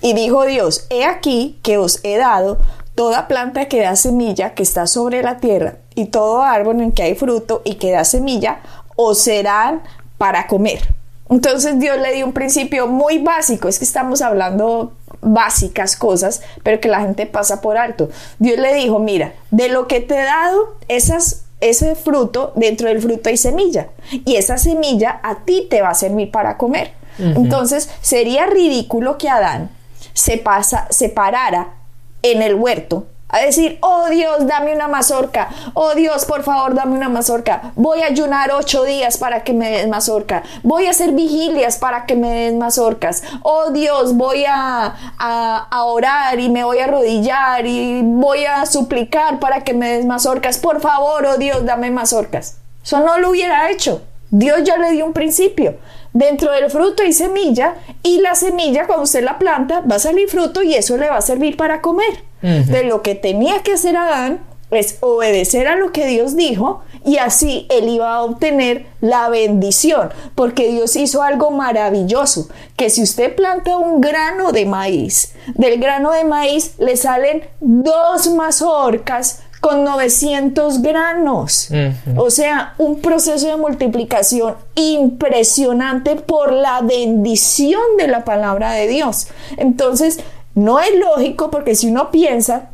y 0.00 0.12
dijo 0.12 0.44
Dios, 0.44 0.86
he 0.90 1.04
aquí 1.04 1.58
que 1.62 1.78
os 1.78 2.00
he 2.02 2.18
dado 2.18 2.58
toda 2.94 3.26
planta 3.26 3.66
que 3.66 3.80
da 3.80 3.96
semilla 3.96 4.54
que 4.54 4.62
está 4.62 4.86
sobre 4.86 5.22
la 5.22 5.38
tierra, 5.38 5.78
y 5.94 6.06
todo 6.06 6.42
árbol 6.42 6.80
en 6.80 6.92
que 6.92 7.02
hay 7.04 7.14
fruto 7.14 7.62
y 7.64 7.76
que 7.76 7.90
da 7.90 8.04
semilla, 8.04 8.60
os 8.96 9.18
serán 9.18 9.82
para 10.18 10.46
comer. 10.46 10.93
Entonces 11.30 11.78
Dios 11.78 11.98
le 12.00 12.12
dio 12.12 12.26
un 12.26 12.32
principio 12.32 12.86
muy 12.86 13.18
básico, 13.18 13.68
es 13.68 13.78
que 13.78 13.84
estamos 13.84 14.20
hablando 14.20 14.92
básicas 15.20 15.96
cosas, 15.96 16.42
pero 16.62 16.80
que 16.80 16.88
la 16.88 17.00
gente 17.00 17.26
pasa 17.26 17.60
por 17.60 17.78
alto. 17.78 18.10
Dios 18.38 18.58
le 18.58 18.74
dijo, 18.74 18.98
mira, 18.98 19.32
de 19.50 19.68
lo 19.68 19.88
que 19.88 20.00
te 20.00 20.14
he 20.18 20.24
dado, 20.24 20.76
esas, 20.88 21.44
ese 21.60 21.94
fruto, 21.94 22.52
dentro 22.56 22.88
del 22.88 23.00
fruto 23.00 23.30
hay 23.30 23.36
semilla, 23.36 23.88
y 24.10 24.36
esa 24.36 24.58
semilla 24.58 25.20
a 25.22 25.44
ti 25.44 25.66
te 25.70 25.80
va 25.80 25.90
a 25.90 25.94
servir 25.94 26.30
para 26.30 26.58
comer. 26.58 26.92
Entonces 27.16 27.88
sería 28.00 28.46
ridículo 28.46 29.18
que 29.18 29.28
Adán 29.28 29.70
se, 30.14 30.36
pasa, 30.36 30.88
se 30.90 31.08
parara 31.08 31.74
en 32.22 32.42
el 32.42 32.56
huerto 32.56 33.06
a 33.34 33.40
decir, 33.40 33.78
oh 33.80 34.08
Dios, 34.10 34.46
dame 34.46 34.72
una 34.72 34.86
mazorca, 34.86 35.48
oh 35.74 35.94
Dios, 35.94 36.24
por 36.24 36.44
favor, 36.44 36.74
dame 36.74 36.96
una 36.96 37.08
mazorca, 37.08 37.72
voy 37.74 38.02
a 38.02 38.06
ayunar 38.06 38.52
ocho 38.52 38.84
días 38.84 39.18
para 39.18 39.42
que 39.42 39.52
me 39.52 39.70
des 39.70 39.88
mazorca, 39.88 40.44
voy 40.62 40.86
a 40.86 40.90
hacer 40.90 41.10
vigilias 41.12 41.76
para 41.76 42.06
que 42.06 42.14
me 42.14 42.30
des 42.30 42.54
mazorcas, 42.54 43.24
oh 43.42 43.70
Dios, 43.70 44.14
voy 44.14 44.44
a, 44.46 44.94
a, 45.18 45.84
orar 45.84 46.38
y 46.38 46.48
me 46.48 46.62
voy 46.62 46.78
a 46.78 46.84
arrodillar 46.84 47.66
y 47.66 48.02
voy 48.04 48.44
a 48.44 48.64
suplicar 48.66 49.40
para 49.40 49.64
que 49.64 49.74
me 49.74 49.96
des 49.96 50.06
mazorcas, 50.06 50.58
por 50.58 50.80
favor, 50.80 51.26
oh 51.26 51.36
Dios, 51.36 51.64
dame 51.64 51.90
mazorcas. 51.90 52.58
Eso 52.84 53.00
no 53.00 53.18
lo 53.18 53.30
hubiera 53.30 53.70
hecho. 53.70 54.02
Dios 54.30 54.62
ya 54.62 54.76
le 54.76 54.92
dio 54.92 55.06
un 55.06 55.12
principio. 55.12 55.76
Dentro 56.12 56.52
del 56.52 56.70
fruto 56.70 57.02
hay 57.02 57.12
semilla 57.12 57.74
y 58.02 58.20
la 58.20 58.34
semilla 58.36 58.86
cuando 58.86 59.04
usted 59.04 59.24
la 59.24 59.38
planta 59.38 59.80
va 59.80 59.96
a 59.96 59.98
salir 59.98 60.28
fruto 60.28 60.62
y 60.62 60.74
eso 60.74 60.96
le 60.96 61.08
va 61.08 61.16
a 61.16 61.22
servir 61.22 61.56
para 61.56 61.80
comer. 61.80 62.22
De 62.44 62.84
lo 62.84 63.00
que 63.00 63.14
tenía 63.14 63.62
que 63.62 63.72
hacer 63.72 63.96
Adán 63.96 64.40
es 64.70 64.98
obedecer 65.00 65.66
a 65.66 65.76
lo 65.76 65.92
que 65.92 66.06
Dios 66.06 66.36
dijo 66.36 66.82
y 67.04 67.18
así 67.18 67.66
él 67.70 67.88
iba 67.88 68.14
a 68.14 68.22
obtener 68.22 68.86
la 69.00 69.28
bendición, 69.28 70.10
porque 70.34 70.68
Dios 70.68 70.96
hizo 70.96 71.22
algo 71.22 71.50
maravilloso, 71.50 72.48
que 72.76 72.88
si 72.90 73.02
usted 73.02 73.34
planta 73.34 73.76
un 73.76 74.00
grano 74.00 74.52
de 74.52 74.64
maíz, 74.64 75.34
del 75.54 75.78
grano 75.78 76.12
de 76.12 76.24
maíz 76.24 76.74
le 76.78 76.96
salen 76.96 77.42
dos 77.60 78.30
mazorcas 78.30 79.40
con 79.60 79.82
900 79.82 80.82
granos. 80.82 81.70
O 82.16 82.28
sea, 82.30 82.74
un 82.76 83.00
proceso 83.00 83.46
de 83.46 83.56
multiplicación 83.56 84.56
impresionante 84.74 86.16
por 86.16 86.52
la 86.52 86.82
bendición 86.82 87.80
de 87.96 88.08
la 88.08 88.24
palabra 88.24 88.72
de 88.72 88.88
Dios. 88.88 89.28
Entonces, 89.56 90.20
no 90.54 90.80
es 90.80 90.90
lógico 90.98 91.50
porque 91.50 91.74
si 91.74 91.90
uno 91.90 92.10
piensa, 92.10 92.70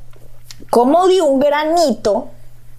¿cómo 0.71 1.09
de 1.09 1.21
un 1.23 1.41
granito 1.41 2.29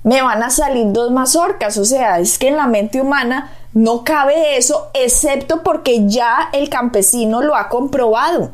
me 0.03 0.21
van 0.21 0.43
a 0.43 0.49
salir 0.49 0.91
dos 0.91 1.11
mazorcas? 1.11 1.77
O 1.77 1.85
sea, 1.85 2.19
es 2.19 2.37
que 2.37 2.47
en 2.47 2.57
la 2.57 2.67
mente 2.67 3.01
humana 3.01 3.51
no 3.73 4.03
cabe 4.03 4.57
eso, 4.57 4.89
excepto 4.93 5.63
porque 5.63 6.07
ya 6.07 6.49
el 6.53 6.69
campesino 6.69 7.41
lo 7.41 7.55
ha 7.55 7.69
comprobado. 7.69 8.51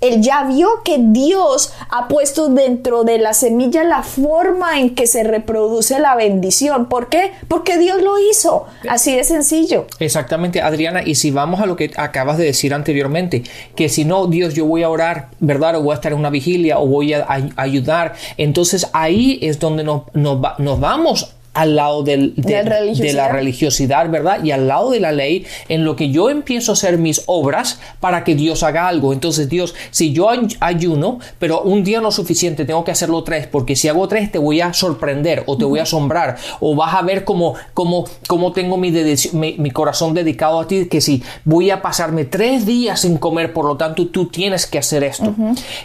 Él 0.00 0.20
ya 0.20 0.44
vio 0.44 0.68
que 0.84 0.96
Dios 0.98 1.72
ha 1.88 2.08
puesto 2.08 2.48
dentro 2.48 3.04
de 3.04 3.18
la 3.18 3.32
semilla 3.32 3.84
la 3.84 4.02
forma 4.02 4.78
en 4.78 4.94
que 4.94 5.06
se 5.06 5.24
reproduce 5.24 5.98
la 5.98 6.14
bendición. 6.14 6.88
¿Por 6.88 7.08
qué? 7.08 7.32
Porque 7.48 7.78
Dios 7.78 8.02
lo 8.02 8.18
hizo. 8.18 8.66
Así 8.88 9.16
de 9.16 9.24
sencillo. 9.24 9.86
Exactamente, 9.98 10.60
Adriana. 10.60 11.02
Y 11.04 11.14
si 11.14 11.30
vamos 11.30 11.60
a 11.60 11.66
lo 11.66 11.76
que 11.76 11.90
acabas 11.96 12.38
de 12.38 12.44
decir 12.44 12.74
anteriormente, 12.74 13.44
que 13.74 13.88
si 13.88 14.04
no, 14.04 14.26
Dios, 14.26 14.54
yo 14.54 14.66
voy 14.66 14.82
a 14.82 14.90
orar, 14.90 15.28
¿verdad? 15.40 15.76
O 15.76 15.82
voy 15.82 15.92
a 15.92 15.94
estar 15.94 16.12
en 16.12 16.18
una 16.18 16.30
vigilia 16.30 16.78
o 16.78 16.86
voy 16.86 17.14
a, 17.14 17.26
ayudar. 17.56 18.14
Entonces 18.36 18.88
ahí 18.92 19.38
es 19.42 19.58
donde 19.58 19.84
nos, 19.84 20.02
nos, 20.12 20.38
nos 20.58 20.80
vamos 20.80 21.34
al 21.54 21.76
lado 21.76 22.02
del, 22.02 22.34
de, 22.36 23.12
la 23.12 23.28
religiosidad, 23.28 24.10
¿verdad? 24.10 24.42
Y 24.42 24.50
al 24.50 24.66
lado 24.66 24.90
de 24.90 25.00
la 25.00 25.12
ley, 25.12 25.46
en 25.68 25.84
lo 25.84 25.94
que 25.94 26.10
yo 26.10 26.28
empiezo 26.28 26.72
a 26.72 26.74
hacer 26.74 26.98
mis 26.98 27.22
obras 27.26 27.80
para 28.00 28.24
que 28.24 28.34
Dios 28.34 28.64
haga 28.64 28.88
algo. 28.88 29.12
Entonces, 29.12 29.48
Dios, 29.48 29.74
si 29.90 30.12
yo 30.12 30.28
ayuno, 30.60 31.20
pero 31.38 31.62
un 31.62 31.84
día 31.84 32.00
no 32.00 32.08
es 32.08 32.16
suficiente, 32.16 32.64
tengo 32.64 32.84
que 32.84 32.90
hacerlo 32.90 33.22
tres, 33.22 33.46
porque 33.46 33.76
si 33.76 33.88
hago 33.88 34.08
tres 34.08 34.32
te 34.32 34.38
voy 34.38 34.60
a 34.60 34.72
sorprender 34.72 35.44
o 35.46 35.56
te 35.56 35.64
voy 35.64 35.78
a 35.78 35.84
asombrar 35.84 36.36
o 36.60 36.74
vas 36.74 36.94
a 36.94 37.02
ver 37.02 37.24
cómo, 37.24 37.54
cómo, 37.72 38.04
cómo 38.26 38.52
tengo 38.52 38.76
mi, 38.76 38.90
mi, 39.32 39.70
corazón 39.70 40.14
dedicado 40.14 40.60
a 40.60 40.66
ti, 40.66 40.86
que 40.86 41.00
si 41.00 41.22
voy 41.44 41.70
a 41.70 41.82
pasarme 41.82 42.24
tres 42.24 42.66
días 42.66 43.00
sin 43.00 43.16
comer, 43.16 43.52
por 43.52 43.64
lo 43.64 43.76
tanto 43.76 44.08
tú 44.08 44.26
tienes 44.26 44.66
que 44.66 44.78
hacer 44.78 45.04
esto. 45.04 45.34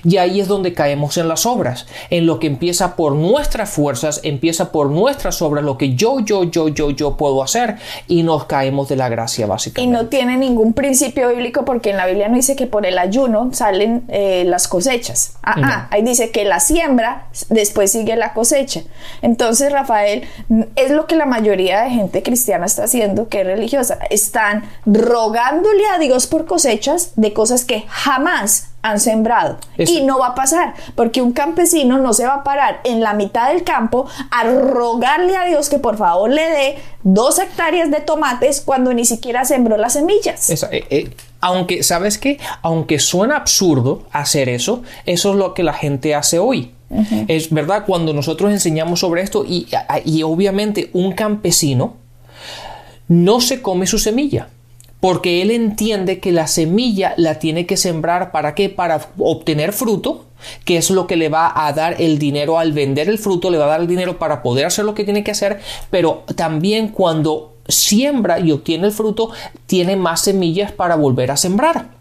Y 0.04 0.18
ahí 0.18 0.40
es 0.40 0.48
donde 0.48 0.74
caemos 0.74 1.18
en 1.18 1.28
las 1.28 1.46
obras, 1.46 1.86
en 2.10 2.26
lo 2.26 2.40
que 2.40 2.48
empieza 2.48 2.96
por 2.96 3.14
nuestras 3.14 3.70
fuerzas, 3.70 4.22
empieza 4.24 4.72
por 4.72 4.90
nuestras 4.90 5.42
obras 5.42 5.59
lo 5.62 5.78
que 5.78 5.96
yo, 5.96 6.20
yo, 6.20 6.44
yo, 6.44 6.70
yo, 6.70 6.90
yo 6.92 7.18
puedo 7.18 7.44
hacer 7.44 7.78
y 8.08 8.24
nos 8.24 8.46
caemos 8.46 8.90
de 8.90 8.96
la 8.96 9.10
gracia 9.10 9.46
básicamente. 9.48 9.82
Y 9.82 9.88
no 9.88 10.08
tiene 10.08 10.38
ningún 10.38 10.74
principio 10.74 11.30
bíblico 11.30 11.66
porque 11.66 11.92
en 11.92 11.98
la 11.98 12.06
Biblia 12.06 12.30
no 12.30 12.36
dice 12.36 12.56
que 12.56 12.68
por 12.68 12.86
el 12.86 12.98
ayuno 12.98 13.50
salen 13.54 14.04
eh, 14.08 14.44
las 14.46 14.68
cosechas. 14.68 15.34
Ah, 15.44 15.56
ah, 15.64 15.88
ahí 15.92 16.04
dice 16.04 16.32
que 16.32 16.46
la 16.46 16.60
siembra, 16.60 17.28
después 17.50 17.92
sigue 17.92 18.16
la 18.16 18.34
cosecha. 18.34 18.82
Entonces, 19.22 19.72
Rafael, 19.72 20.24
es 20.76 20.92
lo 20.92 21.08
que 21.08 21.16
la 21.16 21.26
mayoría 21.26 21.82
de 21.82 21.90
gente 21.90 22.24
cristiana 22.24 22.66
está 22.66 22.84
haciendo, 22.84 23.28
que 23.28 23.42
es 23.42 23.46
religiosa. 23.46 24.00
Están 24.10 24.64
rogándole 24.86 25.88
a 25.88 26.00
Dios 26.00 26.28
por 26.28 26.46
cosechas 26.46 27.14
de 27.16 27.34
cosas 27.34 27.66
que 27.66 27.86
jamás 27.88 28.69
han 28.82 29.00
sembrado. 29.00 29.58
Y 29.78 30.02
no 30.02 30.20
va 30.20 30.28
a 30.28 30.36
pasar, 30.36 30.74
porque 30.96 31.22
un 31.22 31.34
campesino 31.34 31.98
no 31.98 32.14
se 32.14 32.26
va 32.26 32.36
a 32.36 32.44
parar 32.44 32.82
en 32.84 33.02
la 33.02 33.14
mitad 33.14 33.52
del 33.52 33.64
campo 33.64 34.08
a 34.32 34.44
rogarle 34.44 35.36
a 35.36 35.46
Dios 35.46 35.70
que 35.70 35.80
por 35.80 35.98
favor 35.98 36.30
le 36.30 36.50
dé 36.50 36.76
dos 37.04 37.40
hectáreas 37.40 37.92
de 37.92 38.00
tomates 38.00 38.62
cuando 38.62 38.94
ni 38.94 39.06
siquiera 39.06 39.46
sembró 39.46 39.78
las 39.78 39.94
semillas. 39.94 40.50
Eh, 40.50 40.86
eh, 40.90 41.14
aunque, 41.42 41.84
¿sabes 41.84 42.18
qué? 42.18 42.40
Aunque 42.62 43.00
suena 43.00 43.38
absurdo 43.38 44.04
hacer 44.12 44.50
eso, 44.50 44.84
eso 45.06 45.32
es 45.32 45.36
lo 45.38 45.54
que 45.54 45.64
la 45.64 45.74
gente 45.74 46.16
hace 46.16 46.40
hoy. 46.40 46.74
Es 47.28 47.54
verdad, 47.54 47.84
cuando 47.86 48.14
nosotros 48.14 48.52
enseñamos 48.52 49.02
sobre 49.02 49.22
esto 49.22 49.46
y, 49.46 49.68
y 50.06 50.24
obviamente 50.24 50.90
un 50.94 51.12
campesino 51.12 51.98
no 53.08 53.42
se 53.42 53.62
come 53.62 53.86
su 53.86 54.00
semilla 54.00 54.48
porque 55.00 55.42
él 55.42 55.52
entiende 55.52 56.20
que 56.20 56.32
la 56.32 56.48
semilla 56.48 57.14
la 57.18 57.40
tiene 57.40 57.66
que 57.66 57.78
sembrar 57.78 58.32
para 58.32 58.56
qué? 58.56 58.70
Para 58.70 59.08
obtener 59.18 59.74
fruto, 59.74 60.26
que 60.66 60.78
es 60.78 60.90
lo 60.90 61.08
que 61.08 61.16
le 61.16 61.30
va 61.30 61.52
a 61.56 61.72
dar 61.74 62.02
el 62.02 62.20
dinero 62.20 62.60
al 62.60 62.74
vender 62.74 63.10
el 63.10 63.18
fruto, 63.18 63.50
le 63.50 63.58
va 63.58 63.66
a 63.66 63.70
dar 63.70 63.82
el 63.82 63.88
dinero 63.88 64.20
para 64.20 64.42
poder 64.42 64.66
hacer 64.66 64.86
lo 64.86 64.94
que 64.94 65.04
tiene 65.04 65.24
que 65.24 65.32
hacer, 65.32 65.60
pero 65.90 66.24
también 66.36 66.90
cuando 66.90 67.54
siembra 67.70 68.40
y 68.40 68.52
obtiene 68.52 68.88
el 68.88 68.92
fruto, 68.92 69.30
tiene 69.68 69.96
más 69.96 70.22
semillas 70.22 70.72
para 70.72 70.96
volver 70.96 71.32
a 71.32 71.38
sembrar. 71.38 72.00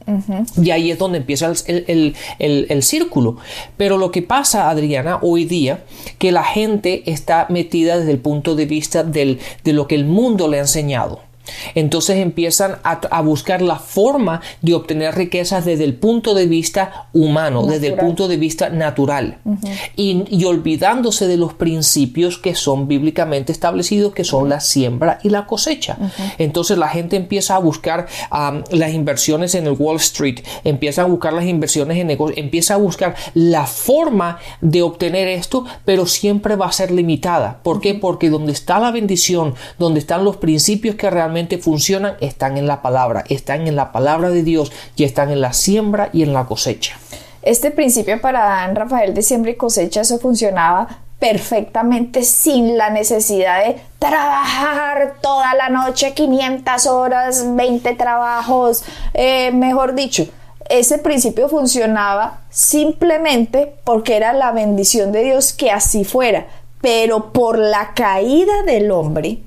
Y 0.56 0.70
ahí 0.70 0.90
es 0.90 0.98
donde 0.98 1.18
empieza 1.18 1.52
el, 1.66 2.82
círculo. 2.82 3.36
Pero 3.76 3.98
lo 3.98 4.10
que 4.10 4.22
pasa, 4.22 4.70
Adriana, 4.70 5.18
hoy 5.20 5.44
día, 5.44 5.84
que 6.16 6.32
la 6.32 6.44
gente 6.44 7.02
está 7.10 7.46
metida 7.50 7.98
desde 7.98 8.12
el 8.12 8.18
punto 8.18 8.54
de 8.54 8.64
vista 8.64 9.04
de 9.04 9.38
lo 9.64 9.86
que 9.86 9.94
el 9.94 10.06
mundo 10.06 10.48
le 10.48 10.56
ha 10.56 10.62
enseñado. 10.62 11.27
Entonces 11.74 12.18
empiezan 12.18 12.76
a, 12.82 13.20
buscar 13.22 13.62
la 13.62 13.76
forma 13.76 14.40
de 14.62 14.74
obtener 14.74 15.14
riquezas 15.14 15.64
desde 15.64 15.84
el 15.84 15.94
punto 15.94 16.34
de 16.34 16.46
vista 16.46 17.08
humano, 17.12 17.66
desde 17.66 17.88
el 17.88 17.94
punto 17.94 18.28
de 18.28 18.36
vista 18.36 18.70
natural, 18.70 19.38
y, 19.96 20.44
olvidándose 20.44 21.26
de 21.26 21.36
los 21.36 21.54
principios 21.54 22.38
que 22.38 22.54
son 22.54 22.88
bíblicamente 22.88 23.52
establecidos, 23.52 24.14
que 24.14 24.24
son 24.24 24.48
la 24.48 24.60
siembra 24.60 25.18
y 25.22 25.30
la 25.30 25.46
cosecha. 25.46 25.98
Entonces 26.38 26.78
la 26.78 26.88
gente 26.88 27.16
empieza 27.16 27.56
a 27.56 27.58
buscar 27.58 28.06
las 28.70 28.92
inversiones 28.92 29.54
en 29.54 29.66
el 29.66 29.76
Wall 29.78 29.96
Street, 29.96 30.40
empieza 30.64 31.02
a 31.02 31.06
buscar 31.06 31.32
las 31.32 31.44
inversiones 31.44 31.98
en 31.98 32.06
negocios, 32.06 32.38
empieza 32.38 32.74
a 32.74 32.78
buscar 32.78 33.14
la 33.34 33.66
forma 33.66 34.38
de 34.60 34.82
obtener 34.82 35.28
esto, 35.28 35.64
pero 35.84 36.06
siempre 36.06 36.56
va 36.56 36.66
a 36.66 36.72
ser 36.72 36.90
limitada. 36.90 37.60
¿Por 37.62 37.80
qué? 37.80 37.94
Porque 37.94 38.30
donde 38.30 38.52
está 38.52 38.78
la 38.78 38.90
bendición, 38.90 39.54
donde 39.78 40.00
están 40.00 40.24
los 40.24 40.36
principios 40.36 40.96
que 40.96 41.10
realmente 41.10 41.37
funcionan 41.58 42.16
están 42.20 42.58
en 42.58 42.66
la 42.66 42.82
palabra, 42.82 43.24
están 43.28 43.68
en 43.68 43.76
la 43.76 43.92
palabra 43.92 44.30
de 44.30 44.42
Dios 44.42 44.72
y 44.96 45.04
están 45.04 45.30
en 45.30 45.40
la 45.40 45.52
siembra 45.52 46.10
y 46.12 46.22
en 46.22 46.32
la 46.32 46.46
cosecha. 46.46 46.98
Este 47.42 47.70
principio 47.70 48.20
para 48.20 48.40
Dan 48.40 48.74
Rafael 48.74 49.14
de 49.14 49.22
siembra 49.22 49.52
y 49.52 49.54
cosecha, 49.54 50.00
eso 50.00 50.18
funcionaba 50.18 50.88
perfectamente 51.18 52.22
sin 52.22 52.76
la 52.76 52.90
necesidad 52.90 53.64
de 53.64 53.80
trabajar 53.98 55.14
toda 55.20 55.54
la 55.54 55.68
noche, 55.68 56.14
500 56.14 56.86
horas, 56.86 57.44
20 57.56 57.94
trabajos, 57.94 58.84
eh, 59.14 59.50
mejor 59.52 59.94
dicho. 59.94 60.26
Ese 60.68 60.98
principio 60.98 61.48
funcionaba 61.48 62.40
simplemente 62.50 63.74
porque 63.84 64.16
era 64.16 64.32
la 64.32 64.52
bendición 64.52 65.12
de 65.12 65.22
Dios 65.22 65.52
que 65.52 65.70
así 65.70 66.04
fuera 66.04 66.46
pero 66.80 67.32
por 67.32 67.58
la 67.58 67.92
caída 67.94 68.62
del 68.62 68.90
hombre, 68.90 69.38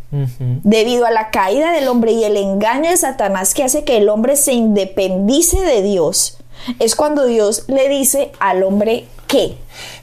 debido 0.64 1.06
a 1.06 1.12
la 1.12 1.30
caída 1.30 1.72
del 1.72 1.88
hombre 1.88 2.12
y 2.12 2.24
el 2.24 2.36
engaño 2.36 2.90
de 2.90 2.98
Satanás 2.98 3.54
que 3.54 3.64
hace 3.64 3.84
que 3.86 3.98
el 3.98 4.10
hombre 4.10 4.36
se 4.36 4.54
independice 4.54 5.62
de 5.62 5.82
Dios, 5.82 6.38
es 6.80 6.96
cuando 6.96 7.26
Dios 7.26 7.66
le 7.68 7.90
dice 7.90 8.32
al 8.40 8.64
hombre 8.64 9.06
que 9.28 9.56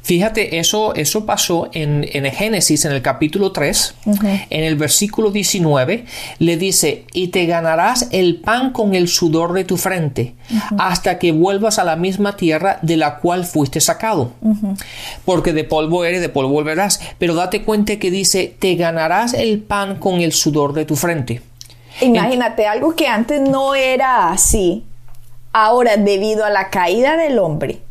Fíjate, 0.08 0.58
eso, 0.58 0.94
eso 0.94 1.26
pasó 1.26 1.68
en, 1.74 2.08
en 2.10 2.24
Génesis, 2.32 2.86
en 2.86 2.92
el 2.92 3.02
capítulo 3.02 3.52
3, 3.52 3.94
en 4.48 4.64
el 4.64 4.74
versículo 4.76 5.30
19, 5.30 6.06
le 6.38 6.56
dice, 6.56 7.04
y 7.12 7.28
te 7.28 7.44
ganarás 7.44 8.08
el 8.10 8.36
pan 8.36 8.72
con 8.72 8.94
el 8.94 9.08
sudor 9.08 9.52
de 9.52 9.64
tu 9.64 9.76
frente, 9.76 10.34
hasta 10.78 11.18
que 11.18 11.32
vuelvas 11.32 11.78
a 11.78 11.84
la 11.84 11.96
misma 11.96 12.36
tierra 12.36 12.78
de 12.80 12.96
la 12.96 13.18
cual 13.18 13.44
fuiste 13.44 13.82
sacado. 13.82 14.32
Porque 15.26 15.52
de 15.52 15.64
polvo 15.64 16.06
eres, 16.06 16.22
de 16.22 16.30
polvo 16.30 16.52
volverás. 16.52 17.00
Pero 17.18 17.34
date 17.34 17.62
cuenta 17.62 17.98
que 17.98 18.10
dice, 18.10 18.56
te 18.58 18.76
ganarás 18.76 19.34
el 19.34 19.58
pan 19.58 19.96
con 19.96 20.22
el 20.22 20.32
sudor 20.32 20.72
de 20.72 20.86
tu 20.86 20.96
frente. 20.96 21.42
Imagínate, 22.00 22.66
algo 22.66 22.96
que 22.96 23.08
antes 23.08 23.42
no 23.42 23.74
era 23.74 24.30
así, 24.30 24.86
ahora 25.52 25.98
debido 25.98 26.46
a 26.46 26.50
la 26.50 26.70
caída 26.70 27.18
del 27.18 27.38
hombre, 27.38 27.82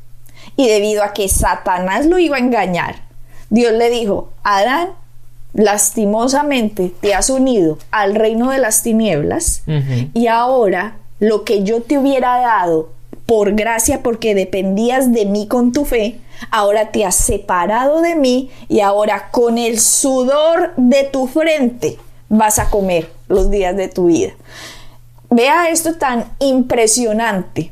y 0.58 0.68
debido 0.68 1.04
a 1.04 1.14
que 1.14 1.30
Satanás 1.30 2.06
lo 2.06 2.20
iba 2.20 2.36
a 2.36 2.40
engañar, 2.40 2.96
Dios 3.50 3.72
le 3.72 3.90
dijo, 3.90 4.34
Adán, 4.44 4.90
lastimosamente 5.54 6.92
te 7.00 7.14
has 7.14 7.30
unido 7.30 7.78
al 7.92 8.16
reino 8.16 8.52
de 8.52 8.60
las 8.60 8.84
tinieblas 8.84 9.64
y 10.14 10.28
ahora 10.28 10.98
lo 11.20 11.46
que 11.46 11.64
yo 11.64 11.82
te 11.82 11.98
hubiera 11.98 12.40
dado 12.40 12.90
por 13.26 13.54
gracia 13.54 14.04
porque 14.04 14.36
dependías 14.36 15.12
de 15.12 15.26
mí 15.26 15.48
con 15.48 15.72
tu 15.72 15.84
fe, 15.84 16.20
ahora 16.50 16.92
te 16.92 17.06
has 17.06 17.16
separado 17.16 18.02
de 18.02 18.16
mí 18.16 18.50
y 18.70 18.80
ahora 18.80 19.30
con 19.32 19.58
el 19.58 19.80
sudor 19.80 20.74
de 20.78 21.04
tu 21.04 21.28
frente 21.28 21.98
vas 22.30 22.60
a 22.60 22.70
comer 22.70 23.10
los 23.28 23.50
días 23.50 23.76
de 23.76 23.90
tu 23.90 24.06
vida. 24.06 24.32
Vea 25.30 25.70
esto 25.70 25.96
tan 25.96 26.26
impresionante 26.40 27.72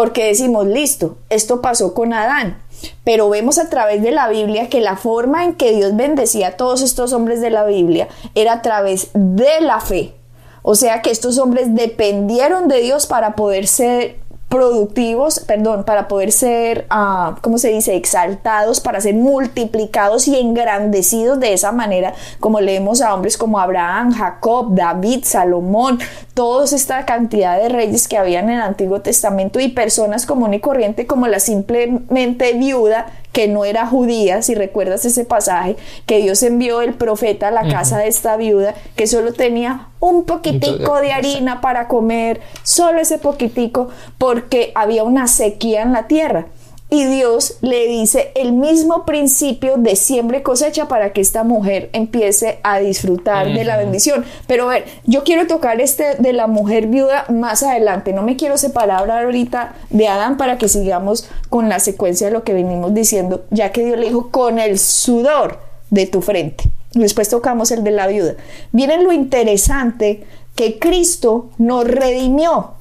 porque 0.00 0.24
decimos, 0.24 0.66
listo, 0.66 1.18
esto 1.28 1.60
pasó 1.60 1.92
con 1.92 2.14
Adán, 2.14 2.56
pero 3.04 3.28
vemos 3.28 3.58
a 3.58 3.68
través 3.68 4.00
de 4.00 4.12
la 4.12 4.28
Biblia 4.28 4.70
que 4.70 4.80
la 4.80 4.96
forma 4.96 5.44
en 5.44 5.52
que 5.52 5.72
Dios 5.72 5.94
bendecía 5.94 6.48
a 6.48 6.52
todos 6.52 6.80
estos 6.80 7.12
hombres 7.12 7.42
de 7.42 7.50
la 7.50 7.64
Biblia 7.64 8.08
era 8.34 8.54
a 8.54 8.62
través 8.62 9.10
de 9.12 9.60
la 9.60 9.78
fe. 9.78 10.14
O 10.62 10.74
sea 10.74 11.02
que 11.02 11.10
estos 11.10 11.36
hombres 11.36 11.74
dependieron 11.74 12.66
de 12.66 12.80
Dios 12.80 13.06
para 13.06 13.34
poder 13.34 13.66
ser 13.66 14.16
productivos, 14.50 15.38
perdón, 15.38 15.84
para 15.84 16.08
poder 16.08 16.32
ser, 16.32 16.86
uh, 16.90 17.38
¿cómo 17.40 17.56
se 17.56 17.68
dice?, 17.68 17.94
exaltados, 17.94 18.80
para 18.80 19.00
ser 19.00 19.14
multiplicados 19.14 20.26
y 20.26 20.36
engrandecidos 20.36 21.38
de 21.38 21.52
esa 21.52 21.70
manera, 21.70 22.14
como 22.40 22.60
leemos 22.60 23.00
a 23.00 23.14
hombres 23.14 23.38
como 23.38 23.60
Abraham, 23.60 24.12
Jacob, 24.12 24.74
David, 24.74 25.24
Salomón, 25.24 26.00
toda 26.40 26.64
esta 26.64 27.04
cantidad 27.04 27.60
de 27.60 27.68
reyes 27.68 28.08
que 28.08 28.16
habían 28.16 28.48
en 28.48 28.56
el 28.56 28.62
Antiguo 28.62 29.02
Testamento 29.02 29.60
y 29.60 29.68
personas 29.68 30.24
común 30.24 30.54
y 30.54 30.60
corriente 30.60 31.06
como 31.06 31.26
la 31.26 31.38
simplemente 31.38 32.54
viuda 32.54 33.08
que 33.30 33.46
no 33.46 33.66
era 33.66 33.86
judía, 33.86 34.40
si 34.40 34.54
recuerdas 34.54 35.04
ese 35.04 35.26
pasaje, 35.26 35.76
que 36.06 36.22
Dios 36.22 36.42
envió 36.42 36.80
el 36.80 36.94
profeta 36.94 37.48
a 37.48 37.50
la 37.50 37.68
casa 37.68 37.98
de 37.98 38.08
esta 38.08 38.38
viuda, 38.38 38.74
que 38.96 39.06
solo 39.06 39.34
tenía 39.34 39.88
un 40.00 40.24
poquitico 40.24 41.02
de 41.02 41.12
harina 41.12 41.60
para 41.60 41.88
comer, 41.88 42.40
solo 42.62 43.02
ese 43.02 43.18
poquitico, 43.18 43.90
porque 44.16 44.72
había 44.74 45.04
una 45.04 45.28
sequía 45.28 45.82
en 45.82 45.92
la 45.92 46.06
tierra 46.06 46.46
y 46.90 47.04
Dios 47.04 47.56
le 47.60 47.86
dice 47.86 48.32
el 48.34 48.52
mismo 48.52 49.04
principio 49.04 49.76
de 49.76 49.94
siembra 49.94 50.38
y 50.38 50.42
cosecha 50.42 50.88
para 50.88 51.12
que 51.12 51.20
esta 51.20 51.44
mujer 51.44 51.88
empiece 51.92 52.58
a 52.64 52.80
disfrutar 52.80 53.46
de 53.52 53.64
la 53.64 53.76
bendición. 53.76 54.24
Pero 54.48 54.68
a 54.68 54.74
ver, 54.74 54.84
yo 55.06 55.22
quiero 55.22 55.46
tocar 55.46 55.80
este 55.80 56.16
de 56.16 56.32
la 56.32 56.48
mujer 56.48 56.88
viuda 56.88 57.26
más 57.28 57.62
adelante. 57.62 58.12
No 58.12 58.22
me 58.22 58.36
quiero 58.36 58.58
separar 58.58 59.08
ahorita 59.08 59.74
de 59.90 60.08
Adán 60.08 60.36
para 60.36 60.58
que 60.58 60.68
sigamos 60.68 61.28
con 61.48 61.68
la 61.68 61.78
secuencia 61.78 62.26
de 62.26 62.32
lo 62.32 62.42
que 62.42 62.54
venimos 62.54 62.92
diciendo, 62.92 63.44
ya 63.50 63.70
que 63.70 63.84
Dios 63.84 63.96
le 63.96 64.08
dijo 64.08 64.30
con 64.30 64.58
el 64.58 64.76
sudor 64.78 65.60
de 65.90 66.06
tu 66.06 66.22
frente. 66.22 66.64
Después 66.92 67.28
tocamos 67.28 67.70
el 67.70 67.84
de 67.84 67.92
la 67.92 68.08
viuda. 68.08 68.34
Miren 68.72 69.04
lo 69.04 69.12
interesante 69.12 70.24
que 70.56 70.80
Cristo 70.80 71.50
nos 71.56 71.84
redimió. 71.84 72.72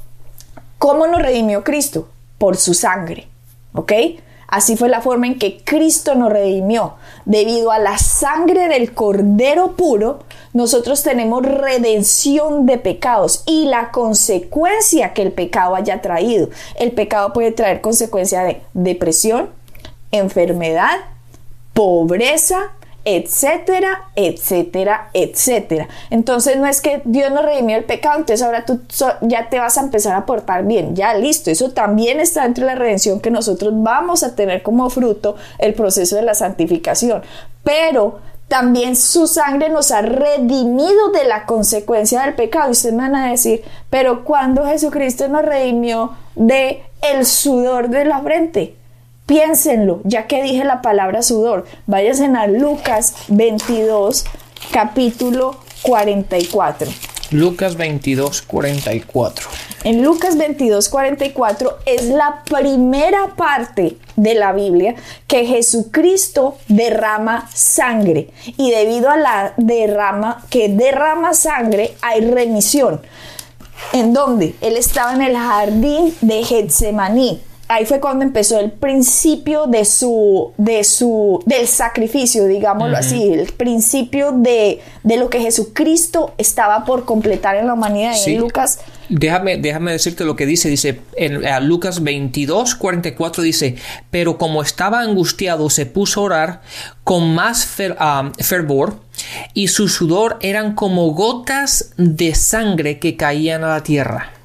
¿Cómo 0.79 1.05
nos 1.05 1.21
redimió 1.21 1.63
Cristo? 1.63 2.09
Por 2.39 2.57
su 2.57 2.73
sangre. 2.73 3.28
¿Ok? 3.73 3.93
Así 4.49 4.75
fue 4.75 4.89
la 4.89 5.01
forma 5.01 5.27
en 5.27 5.37
que 5.37 5.61
Cristo 5.63 6.15
nos 6.15 6.31
redimió. 6.31 6.95
Debido 7.25 7.71
a 7.71 7.77
la 7.77 7.99
sangre 7.99 8.67
del 8.67 8.93
Cordero 8.93 9.73
puro, 9.73 10.21
nosotros 10.53 11.03
tenemos 11.03 11.43
redención 11.45 12.65
de 12.65 12.79
pecados 12.79 13.43
y 13.45 13.65
la 13.65 13.91
consecuencia 13.91 15.13
que 15.13 15.21
el 15.21 15.31
pecado 15.31 15.75
haya 15.75 16.01
traído. 16.01 16.49
El 16.79 16.93
pecado 16.93 17.31
puede 17.31 17.51
traer 17.51 17.81
consecuencia 17.81 18.41
de 18.41 18.61
depresión, 18.73 19.51
enfermedad, 20.11 20.97
pobreza, 21.73 22.71
etcétera, 23.15 24.09
etcétera, 24.15 25.09
etcétera. 25.13 25.87
Entonces 26.09 26.57
no 26.57 26.67
es 26.67 26.81
que 26.81 27.01
Dios 27.05 27.31
nos 27.31 27.43
redimió 27.43 27.77
el 27.77 27.85
pecado, 27.85 28.19
entonces 28.19 28.45
ahora 28.45 28.65
tú 28.65 28.81
ya 29.21 29.49
te 29.49 29.59
vas 29.59 29.77
a 29.77 29.81
empezar 29.81 30.15
a 30.15 30.25
portar 30.25 30.65
bien, 30.65 30.95
ya 30.95 31.13
listo, 31.15 31.49
eso 31.49 31.71
también 31.71 32.19
está 32.19 32.43
dentro 32.43 32.65
de 32.65 32.73
la 32.73 32.79
redención 32.79 33.19
que 33.19 33.31
nosotros 33.31 33.73
vamos 33.75 34.23
a 34.23 34.35
tener 34.35 34.61
como 34.61 34.89
fruto 34.89 35.35
el 35.57 35.73
proceso 35.73 36.15
de 36.15 36.21
la 36.21 36.35
santificación, 36.35 37.23
pero 37.63 38.19
también 38.47 38.95
su 38.95 39.27
sangre 39.27 39.69
nos 39.69 39.91
ha 39.91 40.01
redimido 40.01 41.11
de 41.11 41.23
la 41.23 41.45
consecuencia 41.45 42.23
del 42.23 42.33
pecado. 42.33 42.69
Y 42.69 42.71
ustedes 42.71 42.95
me 42.95 43.03
van 43.03 43.15
a 43.15 43.29
decir, 43.29 43.61
pero 43.91 44.25
cuando 44.25 44.65
Jesucristo 44.65 45.27
nos 45.27 45.45
redimió 45.45 46.15
de 46.35 46.83
el 47.01 47.25
sudor 47.25 47.89
de 47.89 48.05
la 48.05 48.21
frente? 48.21 48.75
Piénsenlo, 49.29 50.01
ya 50.05 50.25
que 50.25 50.41
dije 50.41 50.63
la 50.63 50.81
palabra 50.81 51.21
sudor. 51.21 51.67
Váyanse 51.85 52.25
a 52.25 52.47
Lucas 52.47 53.13
22, 53.27 54.25
capítulo 54.71 55.55
44. 55.83 56.91
Lucas 57.29 57.75
22, 57.75 58.41
44. 58.41 59.49
En 59.83 60.01
Lucas 60.01 60.35
22, 60.35 60.89
44 60.89 61.77
es 61.85 62.05
la 62.05 62.43
primera 62.43 63.35
parte 63.35 63.97
de 64.15 64.33
la 64.33 64.51
Biblia 64.51 64.95
que 65.27 65.45
Jesucristo 65.45 66.57
derrama 66.67 67.47
sangre 67.53 68.31
y 68.57 68.71
debido 68.71 69.11
a 69.11 69.17
la 69.17 69.53
derrama 69.57 70.43
que 70.49 70.69
derrama 70.69 71.35
sangre 71.35 71.93
hay 72.01 72.21
remisión. 72.21 72.99
¿En 73.93 74.11
dónde? 74.11 74.55
Él 74.61 74.75
estaba 74.75 75.13
en 75.13 75.21
el 75.21 75.37
jardín 75.37 76.15
de 76.21 76.43
Getsemaní 76.43 77.43
ahí 77.69 77.85
fue 77.85 77.99
cuando 77.99 78.25
empezó 78.25 78.59
el 78.59 78.71
principio 78.71 79.67
de 79.67 79.85
su, 79.85 80.51
de 80.57 80.83
su, 80.83 81.41
del 81.45 81.67
sacrificio, 81.67 82.47
digámoslo 82.47 82.97
así, 82.97 83.31
el 83.31 83.53
principio 83.53 84.31
de, 84.31 84.81
lo 85.03 85.29
que 85.29 85.39
Jesucristo 85.39 86.33
estaba 86.39 86.83
por 86.83 87.05
completar 87.05 87.55
en 87.55 87.67
la 87.67 87.75
humanidad. 87.75 88.13
En 88.25 88.39
Lucas. 88.39 88.79
Déjame, 89.07 89.57
déjame 89.57 89.91
decirte 89.91 90.25
lo 90.25 90.35
que 90.35 90.47
dice, 90.47 90.67
dice 90.67 90.99
en 91.15 91.43
Lucas 91.67 92.03
22, 92.03 92.73
44 92.75 93.43
dice, 93.43 93.75
pero 94.09 94.37
como 94.39 94.63
estaba 94.63 95.01
angustiado 95.01 95.69
se 95.69 95.85
puso 95.85 96.21
a 96.21 96.23
orar 96.23 96.61
con 97.03 97.35
más 97.35 97.67
ah, 97.99 98.31
fervor 98.39 98.99
y 99.53 99.67
su 99.67 99.87
sudor 99.87 100.37
eran 100.41 100.73
como 100.73 101.11
gotas 101.11 101.93
de 101.97 102.33
sangre 102.33 102.97
que 102.97 103.15
caían 103.15 103.63
a 103.63 103.69
la 103.69 103.83
tierra. 103.83 104.38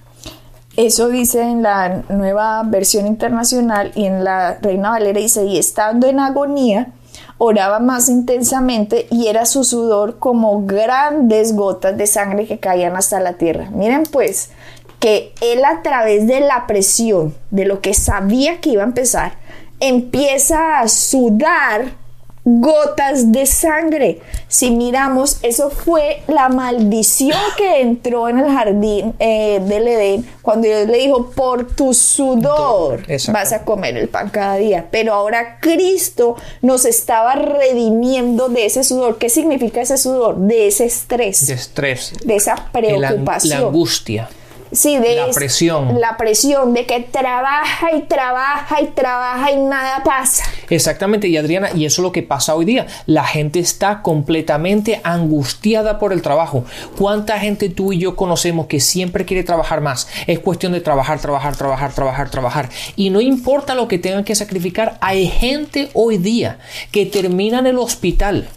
Eso 0.77 1.09
dice 1.09 1.43
en 1.43 1.63
la 1.63 2.03
nueva 2.09 2.63
versión 2.65 3.07
internacional 3.07 3.93
y 3.95 4.07
en 4.07 4.25
la 4.25 4.59
Reina 4.61 4.91
Valera 4.91 5.21
dice, 5.21 5.45
y 5.45 5.57
estando 5.59 6.09
en 6.09 6.19
agonía, 6.19 6.93
oraba 7.39 7.79
más 7.79 8.09
intensamente 8.09 9.07
y 9.11 9.29
era 9.29 9.47
su 9.47 9.63
sudor 9.63 10.19
como 10.19 10.67
grandes 10.67 11.55
gotas 11.55 11.97
de 11.97 12.07
sangre 12.07 12.47
que 12.47 12.59
caían 12.59 12.97
hasta 12.97 13.21
la 13.21 13.35
tierra. 13.35 13.71
Miren 13.71 14.03
pues 14.11 14.51
que 14.99 15.33
él 15.41 15.65
a 15.65 15.83
través 15.83 16.27
de 16.27 16.41
la 16.41 16.67
presión, 16.67 17.35
de 17.51 17.67
lo 17.67 17.81
que 17.81 17.95
sabía 17.95 18.61
que 18.61 18.71
iba 18.71 18.83
a 18.83 18.87
empezar, 18.87 19.35
empieza 19.79 20.81
a 20.81 20.89
sudar 20.89 22.04
gotas 22.45 23.33
de 23.33 23.47
sangre. 23.47 24.21
Si 24.49 24.71
miramos, 24.71 25.39
eso 25.43 25.71
fue 25.71 26.23
la 26.29 26.49
maldición 26.49 27.39
que 27.57 27.81
entró 27.81 28.29
en 28.29 28.39
el 28.39 28.53
jardín 28.53 29.15
eh, 29.19 29.61
del 29.65 29.89
Edén 29.89 30.27
cuando 30.43 30.69
Dios 30.69 30.87
le 30.87 30.99
dijo, 30.99 31.31
por 31.31 31.75
tu 31.75 31.95
sudor 31.95 33.03
vas 33.33 33.53
a 33.53 33.65
comer 33.65 33.97
el 33.97 34.09
pan 34.09 34.29
cada 34.29 34.57
día. 34.57 34.87
Pero 34.91 35.15
ahora 35.15 35.59
Cristo 35.61 36.37
nos 36.61 36.85
estaba 36.85 37.35
redimiendo 37.35 38.49
de 38.49 38.67
ese 38.67 38.85
sudor. 38.85 39.19
¿Qué 39.19 39.31
significa 39.31 39.81
ese 39.81 39.97
sudor? 39.97 40.37
De 40.37 40.69
ese 40.69 40.85
estrés. 40.85 41.47
De 41.47 41.55
estrés. 41.55 42.13
De 42.25 42.37
esa 42.37 42.57
preocupación. 42.73 43.61
La, 43.61 43.67
angustia. 43.69 44.29
Sí, 44.75 44.99
de 44.99 45.17
la 45.17 45.31
presión. 45.31 46.01
La 46.01 46.17
presión 46.17 46.75
de 46.75 46.85
que 46.85 47.01
trabaja 47.01 47.95
y 47.97 48.03
trabaja 48.03 48.83
y 48.83 48.89
trabaja 48.89 49.53
y 49.53 49.57
nada 49.57 50.03
pasa. 50.05 50.45
Exactamente, 50.69 51.29
y 51.29 51.37
Adriana, 51.37 51.71
y 51.75 51.85
eso 51.85 52.03
es 52.03 52.05
lo 52.05 52.13
que 52.13 52.23
pasa 52.23 52.55
hoy 52.55 52.65
día. 52.65 52.87
La 53.07 53.25
gente 53.25 53.61
está 53.61 54.03
completamente 54.03 55.01
angustiada 55.05 55.99
por 55.99 56.13
el 56.13 56.23
trabajo. 56.23 56.65
¿Cuánta 56.99 57.39
gente 57.39 57.69
tú 57.69 57.93
y 57.93 57.99
yo 57.99 58.17
conocemos 58.17 58.67
que 58.67 58.81
siempre 58.81 59.25
quiere 59.25 59.45
trabajar 59.45 59.81
más? 59.81 60.09
Es 60.27 60.41
cuestión 60.41 60.73
de 60.73 60.81
trabajar, 60.81 61.21
trabajar, 61.21 61.57
trabajar, 61.57 61.93
trabajar, 61.93 62.31
trabajar. 62.31 62.69
Y 62.97 63.11
no 63.11 63.21
importa 63.21 63.75
lo 63.75 63.89
que 63.89 63.99
tengan 63.99 64.25
que 64.25 64.35
sacrificar, 64.35 64.99
hay 65.01 65.29
gente 65.29 65.91
hoy 65.95 66.19
día 66.19 66.59
que 66.91 67.07
termina 67.07 67.61
en 67.61 67.67
el 67.67 67.79
hospital 67.79 68.49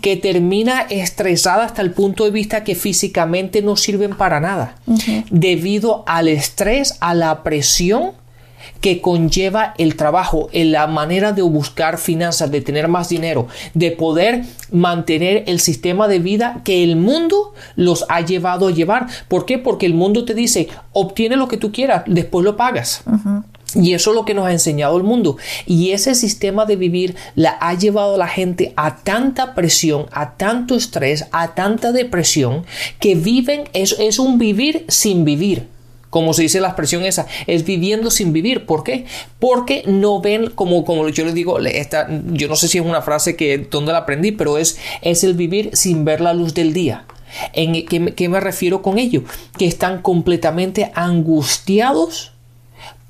que 0.00 0.16
termina 0.16 0.82
estresada 0.82 1.64
hasta 1.64 1.82
el 1.82 1.92
punto 1.92 2.24
de 2.24 2.30
vista 2.30 2.64
que 2.64 2.74
físicamente 2.74 3.62
no 3.62 3.76
sirven 3.76 4.16
para 4.16 4.40
nada, 4.40 4.76
debido 5.30 6.04
al 6.06 6.28
estrés, 6.28 6.96
a 7.00 7.14
la 7.14 7.42
presión 7.42 8.12
que 8.80 9.00
conlleva 9.00 9.74
el 9.78 9.96
trabajo, 9.96 10.48
en 10.52 10.72
la 10.72 10.86
manera 10.86 11.32
de 11.32 11.42
buscar 11.42 11.98
finanzas, 11.98 12.50
de 12.50 12.60
tener 12.60 12.88
más 12.88 13.08
dinero, 13.08 13.48
de 13.74 13.90
poder 13.90 14.44
mantener 14.70 15.44
el 15.46 15.60
sistema 15.60 16.06
de 16.06 16.18
vida 16.18 16.60
que 16.64 16.84
el 16.84 16.96
mundo 16.96 17.54
los 17.76 18.04
ha 18.08 18.20
llevado 18.20 18.68
a 18.68 18.72
llevar. 18.72 19.06
¿Por 19.28 19.46
qué? 19.46 19.58
Porque 19.58 19.86
el 19.86 19.94
mundo 19.94 20.24
te 20.24 20.34
dice, 20.34 20.68
obtiene 20.92 21.36
lo 21.36 21.48
que 21.48 21.56
tú 21.56 21.72
quieras, 21.72 22.04
después 22.06 22.44
lo 22.44 22.56
pagas. 22.56 23.02
Y 23.74 23.92
eso 23.92 24.10
es 24.10 24.16
lo 24.16 24.24
que 24.24 24.32
nos 24.32 24.46
ha 24.46 24.52
enseñado 24.52 24.96
el 24.96 25.02
mundo. 25.02 25.36
Y 25.66 25.90
ese 25.90 26.14
sistema 26.14 26.64
de 26.64 26.76
vivir 26.76 27.16
la 27.34 27.58
ha 27.60 27.74
llevado 27.74 28.14
a 28.14 28.18
la 28.18 28.28
gente 28.28 28.72
a 28.76 28.96
tanta 28.96 29.54
presión, 29.54 30.06
a 30.10 30.36
tanto 30.36 30.74
estrés, 30.74 31.26
a 31.32 31.54
tanta 31.54 31.92
depresión, 31.92 32.64
que 32.98 33.14
viven, 33.14 33.64
es, 33.74 33.94
es 33.98 34.18
un 34.18 34.38
vivir 34.38 34.86
sin 34.88 35.24
vivir. 35.24 35.66
Como 36.08 36.32
se 36.32 36.42
dice 36.42 36.62
la 36.62 36.68
expresión 36.68 37.04
esa, 37.04 37.26
es 37.46 37.64
viviendo 37.64 38.10
sin 38.10 38.32
vivir. 38.32 38.64
¿Por 38.64 38.84
qué? 38.84 39.04
Porque 39.38 39.82
no 39.86 40.22
ven, 40.22 40.48
como, 40.50 40.86
como 40.86 41.06
yo 41.10 41.26
les 41.26 41.34
digo, 41.34 41.58
esta, 41.58 42.08
yo 42.32 42.48
no 42.48 42.56
sé 42.56 42.68
si 42.68 42.78
es 42.78 42.84
una 42.84 43.02
frase 43.02 43.36
que 43.36 43.58
donde 43.58 43.92
la 43.92 43.98
aprendí, 43.98 44.32
pero 44.32 44.56
es, 44.56 44.78
es 45.02 45.22
el 45.24 45.34
vivir 45.34 45.70
sin 45.74 46.06
ver 46.06 46.22
la 46.22 46.32
luz 46.32 46.54
del 46.54 46.72
día. 46.72 47.04
¿En 47.52 47.74
qué, 47.84 48.14
qué 48.14 48.28
me 48.30 48.40
refiero 48.40 48.80
con 48.80 48.98
ello? 48.98 49.24
Que 49.58 49.66
están 49.66 50.00
completamente 50.00 50.90
angustiados 50.94 52.32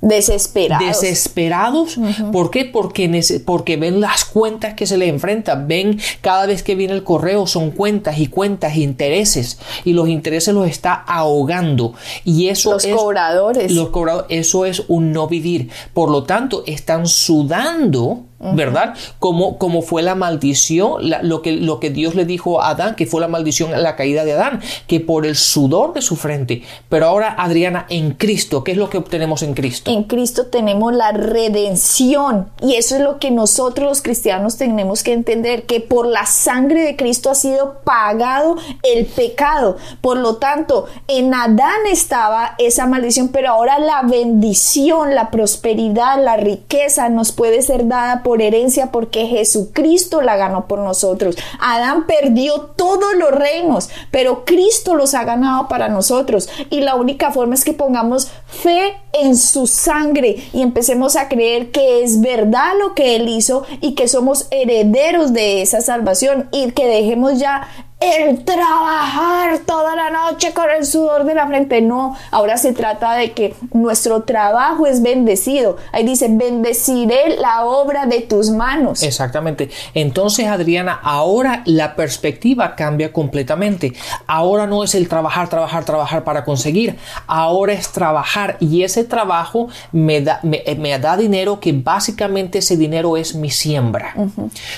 Desesperados. 0.00 0.86
Desesperados. 0.86 1.98
¿Por 2.30 2.50
qué? 2.50 2.64
Porque, 2.64 3.40
porque 3.44 3.76
ven 3.76 4.00
las 4.00 4.24
cuentas 4.24 4.74
que 4.74 4.86
se 4.86 4.96
le 4.96 5.08
enfrentan. 5.08 5.66
Ven 5.66 6.00
cada 6.20 6.46
vez 6.46 6.62
que 6.62 6.76
viene 6.76 6.94
el 6.94 7.02
correo 7.02 7.48
son 7.48 7.72
cuentas 7.72 8.18
y 8.18 8.28
cuentas 8.28 8.76
e 8.76 8.80
intereses. 8.80 9.58
Y 9.84 9.94
los 9.94 10.08
intereses 10.08 10.54
los 10.54 10.68
está 10.68 10.94
ahogando. 10.94 11.94
Y 12.24 12.48
eso 12.48 12.74
los 12.74 12.86
cobradores. 12.86 13.72
Los 13.72 13.88
cobradores. 13.88 14.28
Eso 14.30 14.66
es 14.66 14.84
un 14.86 15.12
no 15.12 15.26
vivir. 15.26 15.70
Por 15.94 16.10
lo 16.10 16.22
tanto, 16.22 16.62
están 16.66 17.08
sudando 17.08 18.27
¿verdad? 18.40 18.94
Como, 19.18 19.58
como 19.58 19.82
fue 19.82 20.02
la 20.02 20.14
maldición, 20.14 21.10
lo, 21.22 21.42
que, 21.42 21.52
lo 21.52 21.80
que 21.80 21.90
Dios 21.90 22.14
le 22.14 22.24
dijo 22.24 22.62
a 22.62 22.70
Adán, 22.70 22.94
que 22.94 23.06
fue 23.06 23.20
la 23.20 23.28
maldición, 23.28 23.70
la 23.82 23.96
caída 23.96 24.24
de 24.24 24.32
Adán, 24.32 24.60
que 24.86 25.00
por 25.00 25.26
el 25.26 25.34
sudor 25.34 25.92
de 25.92 26.02
su 26.02 26.16
frente. 26.16 26.62
Pero 26.88 27.06
ahora, 27.06 27.34
Adriana, 27.36 27.86
en 27.88 28.12
Cristo, 28.12 28.62
¿qué 28.62 28.72
es 28.72 28.78
lo 28.78 28.90
que 28.90 28.98
obtenemos 28.98 29.42
en 29.42 29.54
Cristo? 29.54 29.90
En 29.90 30.04
Cristo 30.04 30.46
tenemos 30.46 30.94
la 30.94 31.12
redención 31.12 32.48
y 32.62 32.74
eso 32.74 32.96
es 32.96 33.02
lo 33.02 33.18
que 33.18 33.30
nosotros 33.30 33.88
los 33.88 34.02
cristianos 34.02 34.56
tenemos 34.56 35.02
que 35.02 35.12
entender, 35.12 35.64
que 35.64 35.80
por 35.80 36.06
la 36.06 36.26
sangre 36.26 36.82
de 36.82 36.96
Cristo 36.96 37.30
ha 37.30 37.34
sido 37.34 37.80
pagado 37.84 38.56
el 38.82 39.06
pecado. 39.06 39.76
Por 40.00 40.16
lo 40.18 40.36
tanto, 40.36 40.86
en 41.08 41.34
Adán 41.34 41.86
estaba 41.90 42.54
esa 42.58 42.86
maldición, 42.86 43.28
pero 43.28 43.50
ahora 43.50 43.78
la 43.78 44.02
bendición, 44.02 45.14
la 45.14 45.30
prosperidad, 45.30 46.22
la 46.22 46.36
riqueza 46.36 47.08
nos 47.08 47.32
puede 47.32 47.62
ser 47.62 47.88
dada 47.88 48.22
por 48.22 48.27
herencia 48.36 48.90
porque 48.92 49.26
Jesucristo 49.26 50.20
la 50.20 50.36
ganó 50.36 50.66
por 50.66 50.80
nosotros. 50.80 51.36
Adán 51.60 52.06
perdió 52.06 52.60
todos 52.76 53.14
los 53.16 53.30
reinos, 53.30 53.90
pero 54.10 54.44
Cristo 54.44 54.94
los 54.94 55.14
ha 55.14 55.24
ganado 55.24 55.68
para 55.68 55.88
nosotros. 55.88 56.48
Y 56.70 56.80
la 56.80 56.94
única 56.94 57.30
forma 57.30 57.54
es 57.54 57.64
que 57.64 57.72
pongamos 57.72 58.30
fe 58.46 58.94
en 59.12 59.36
su 59.36 59.66
sangre 59.66 60.36
y 60.52 60.62
empecemos 60.62 61.16
a 61.16 61.28
creer 61.28 61.70
que 61.70 62.02
es 62.02 62.20
verdad 62.20 62.72
lo 62.78 62.94
que 62.94 63.16
Él 63.16 63.28
hizo 63.28 63.64
y 63.80 63.94
que 63.94 64.08
somos 64.08 64.46
herederos 64.50 65.32
de 65.32 65.62
esa 65.62 65.80
salvación 65.80 66.48
y 66.52 66.70
que 66.72 66.86
dejemos 66.86 67.38
ya 67.38 67.68
el 68.00 68.44
trabajar 68.44 69.58
toda 69.66 69.96
la 69.96 70.10
noche 70.10 70.52
con 70.52 70.70
el 70.70 70.86
sudor 70.86 71.24
de 71.24 71.34
la 71.34 71.48
frente. 71.48 71.80
No, 71.80 72.16
ahora 72.30 72.56
se 72.56 72.72
trata 72.72 73.14
de 73.14 73.32
que 73.32 73.54
nuestro 73.72 74.22
trabajo 74.22 74.86
es 74.86 75.02
bendecido. 75.02 75.78
Ahí 75.92 76.04
dice, 76.04 76.28
bendeciré 76.30 77.36
la 77.38 77.64
obra 77.64 78.06
de 78.06 78.20
tus 78.20 78.50
manos. 78.50 79.02
Exactamente. 79.02 79.70
Entonces, 79.94 80.46
Adriana, 80.46 81.00
ahora 81.02 81.62
la 81.64 81.96
perspectiva 81.96 82.76
cambia 82.76 83.12
completamente. 83.12 83.92
Ahora 84.26 84.68
no 84.68 84.84
es 84.84 84.94
el 84.94 85.08
trabajar, 85.08 85.48
trabajar, 85.48 85.84
trabajar 85.84 86.22
para 86.22 86.44
conseguir. 86.44 86.96
Ahora 87.26 87.72
es 87.72 87.90
trabajar 87.90 88.58
y 88.60 88.84
ese 88.84 89.02
trabajo 89.04 89.68
me 89.90 90.20
da, 90.20 90.40
me, 90.42 90.98
da 90.98 91.16
dinero 91.16 91.58
que 91.58 91.72
básicamente 91.72 92.58
ese 92.58 92.76
dinero 92.76 93.16
es 93.16 93.34
mi 93.34 93.50
siembra. 93.50 94.14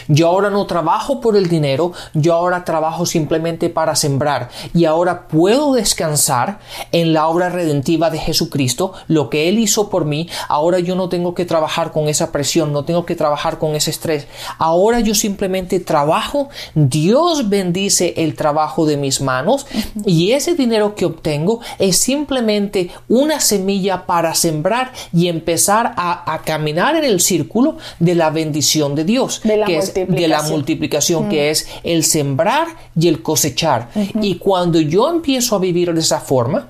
Yo 0.09 0.28
ahora 0.28 0.48
no 0.48 0.66
trabajo 0.66 1.20
por 1.20 1.37
el 1.37 1.48
dinero, 1.48 1.92
yo 2.14 2.35
ahora 2.35 2.64
trabajo 2.64 3.04
simplemente 3.11 3.68
para 3.68 3.94
sembrar. 3.96 4.49
Y 4.75 4.85
ahora 4.85 5.29
puedo 5.29 5.75
descansar 5.75 6.61
en 6.92 7.12
la 7.12 7.29
obra 7.29 7.49
redentiva 7.49 8.11
de 8.11 8.18
Jesucristo, 8.18 8.92
lo 9.09 9.29
que 9.31 9.49
Él 9.49 9.59
hizo 9.59 9.90
por 9.90 10.05
mí, 10.05 10.29
ahora 10.49 10.79
yo 10.79 10.94
no 10.94 11.09
tengo 11.09 11.35
que 11.35 11.44
trabajar 11.44 11.92
con 11.92 12.09
esa 12.09 12.33
presión, 12.33 12.73
no 12.73 12.85
tengo 12.85 13.05
que 13.05 13.16
trabajar 13.16 13.59
con 13.59 13.75
ese 13.75 13.90
estrés, 13.90 14.27
ahora 14.59 15.01
yo 15.01 15.14
simplemente 15.14 15.81
trabajo, 15.81 16.49
Dios 16.75 17.49
bendice 17.49 18.14
el 18.16 18.35
trabajo 18.35 18.87
de 18.87 18.96
mis 18.96 19.20
manos 19.20 19.66
y 20.05 20.33
ese 20.33 20.55
dinero 20.55 20.94
que 20.94 21.05
obtengo 21.05 21.61
es 21.79 21.99
simplemente 21.99 22.90
una 23.09 23.40
semilla 23.40 24.07
para 24.07 24.35
sembrar 24.35 24.92
y 25.12 25.29
empezar 25.29 25.94
a, 25.96 26.40
caminar 26.44 26.96
en 26.96 27.05
el 27.05 27.20
círculo 27.20 27.77
de 27.99 28.14
la 28.14 28.31
bendición 28.31 28.94
de 28.94 29.05
Dios, 29.05 29.40
de 29.44 29.59
la 29.59 29.66
que 29.66 29.77
multiplicación, 29.77 30.14
es, 30.14 30.20
de 30.20 30.29
la 30.29 30.42
multiplicación. 30.42 31.29
que 31.29 31.51
es 31.51 31.68
el 31.83 32.05
sembrar 32.05 32.68
y 33.00 33.08
el 33.08 33.22
cosechar. 33.22 33.88
Y 34.20 34.36
cuando 34.36 34.80
yo 34.80 35.08
empiezo 35.08 35.56
a 35.56 35.58
vivir 35.58 35.92
de 35.94 36.00
esa 36.00 36.20
forma, 36.20 36.68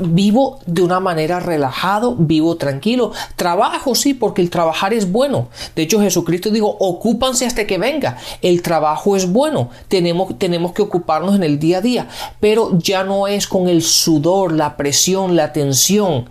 vivo 0.00 0.60
de 0.66 0.82
una 0.82 1.00
manera 1.00 1.38
relajado, 1.40 2.16
vivo 2.16 2.56
tranquilo. 2.56 3.12
Trabajo, 3.36 3.94
sí, 3.94 4.14
porque 4.14 4.42
el 4.42 4.50
trabajar 4.50 4.92
es 4.94 5.10
bueno. 5.10 5.48
De 5.76 5.82
hecho, 5.82 6.00
Jesucristo 6.00 6.50
dijo, 6.50 6.76
ocúpanse 6.80 7.46
hasta 7.46 7.66
que 7.66 7.78
venga. 7.78 8.16
El 8.40 8.62
trabajo 8.62 9.16
es 9.16 9.30
bueno. 9.30 9.68
Tenemos, 9.88 10.38
tenemos 10.38 10.72
que 10.72 10.82
ocuparnos 10.82 11.34
en 11.34 11.42
el 11.44 11.58
día 11.58 11.78
a 11.78 11.82
día. 11.82 12.08
Pero 12.40 12.78
ya 12.78 13.04
no 13.04 13.26
es 13.26 13.46
con 13.46 13.68
el 13.68 13.82
sudor, 13.82 14.52
la 14.52 14.76
presión, 14.76 15.36
la 15.36 15.52
tensión. 15.52 16.30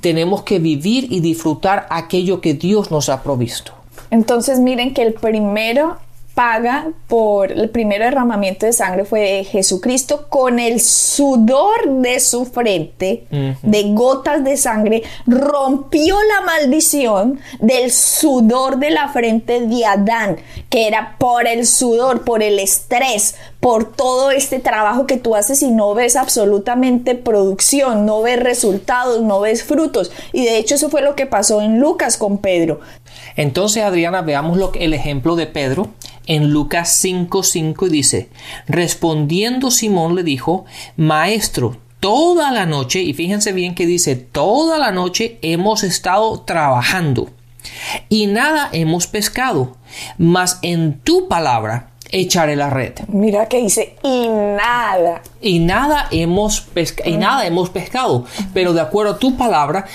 Tenemos 0.00 0.42
que 0.42 0.58
vivir 0.58 1.06
y 1.10 1.20
disfrutar 1.20 1.86
aquello 1.90 2.40
que 2.40 2.54
Dios 2.54 2.90
nos 2.90 3.08
ha 3.08 3.22
provisto. 3.22 3.72
Entonces 4.10 4.60
miren 4.60 4.94
que 4.94 5.02
el 5.02 5.14
primero 5.14 5.96
paga 6.36 6.88
por 7.08 7.50
el 7.50 7.70
primer 7.70 8.02
derramamiento 8.02 8.66
de 8.66 8.74
sangre 8.74 9.06
fue 9.06 9.20
de 9.20 9.44
Jesucristo 9.44 10.26
con 10.28 10.58
el 10.58 10.82
sudor 10.82 11.88
de 12.02 12.20
su 12.20 12.44
frente, 12.44 13.26
de 13.62 13.82
gotas 13.94 14.44
de 14.44 14.58
sangre, 14.58 15.02
rompió 15.26 16.14
la 16.14 16.44
maldición 16.44 17.40
del 17.60 17.90
sudor 17.90 18.76
de 18.76 18.90
la 18.90 19.08
frente 19.08 19.62
de 19.62 19.86
Adán, 19.86 20.36
que 20.68 20.86
era 20.86 21.16
por 21.18 21.46
el 21.46 21.66
sudor, 21.66 22.22
por 22.22 22.42
el 22.42 22.58
estrés, 22.58 23.36
por 23.58 23.90
todo 23.90 24.30
este 24.30 24.58
trabajo 24.58 25.06
que 25.06 25.16
tú 25.16 25.36
haces 25.36 25.62
y 25.62 25.70
no 25.70 25.94
ves 25.94 26.16
absolutamente 26.16 27.14
producción, 27.14 28.04
no 28.04 28.20
ves 28.20 28.38
resultados, 28.40 29.22
no 29.22 29.40
ves 29.40 29.64
frutos. 29.64 30.12
Y 30.34 30.44
de 30.44 30.58
hecho 30.58 30.74
eso 30.74 30.90
fue 30.90 31.00
lo 31.00 31.16
que 31.16 31.24
pasó 31.24 31.62
en 31.62 31.80
Lucas 31.80 32.18
con 32.18 32.36
Pedro. 32.36 32.80
Entonces, 33.36 33.82
Adriana, 33.82 34.20
veamos 34.20 34.58
lo 34.58 34.70
que, 34.70 34.84
el 34.84 34.92
ejemplo 34.92 35.34
de 35.34 35.46
Pedro 35.46 35.88
en 36.26 36.50
Lucas 36.50 37.02
5:5 37.04 37.86
y 37.86 37.90
dice, 37.90 38.28
respondiendo 38.66 39.70
Simón 39.70 40.14
le 40.14 40.22
dijo, 40.22 40.64
Maestro, 40.96 41.76
toda 42.00 42.50
la 42.52 42.66
noche, 42.66 43.02
y 43.02 43.14
fíjense 43.14 43.52
bien 43.52 43.74
que 43.74 43.86
dice, 43.86 44.16
toda 44.16 44.78
la 44.78 44.92
noche 44.92 45.38
hemos 45.42 45.82
estado 45.82 46.40
trabajando 46.42 47.30
y 48.08 48.26
nada 48.26 48.68
hemos 48.72 49.06
pescado, 49.06 49.76
mas 50.18 50.58
en 50.62 51.00
tu 51.00 51.28
palabra 51.28 51.90
echaré 52.10 52.56
la 52.56 52.70
red. 52.70 52.92
Mira 53.08 53.46
que 53.46 53.62
dice 53.62 53.96
y 54.02 54.28
nada. 54.28 55.22
Y 55.40 55.60
nada 55.60 56.08
hemos 56.10 56.60
pescado, 56.60 57.08
y 57.08 57.16
nada 57.16 57.46
hemos 57.46 57.70
pescado, 57.70 58.24
pero 58.52 58.72
de 58.72 58.80
acuerdo 58.80 59.12
a 59.12 59.18
tu 59.18 59.36
palabra, 59.36 59.86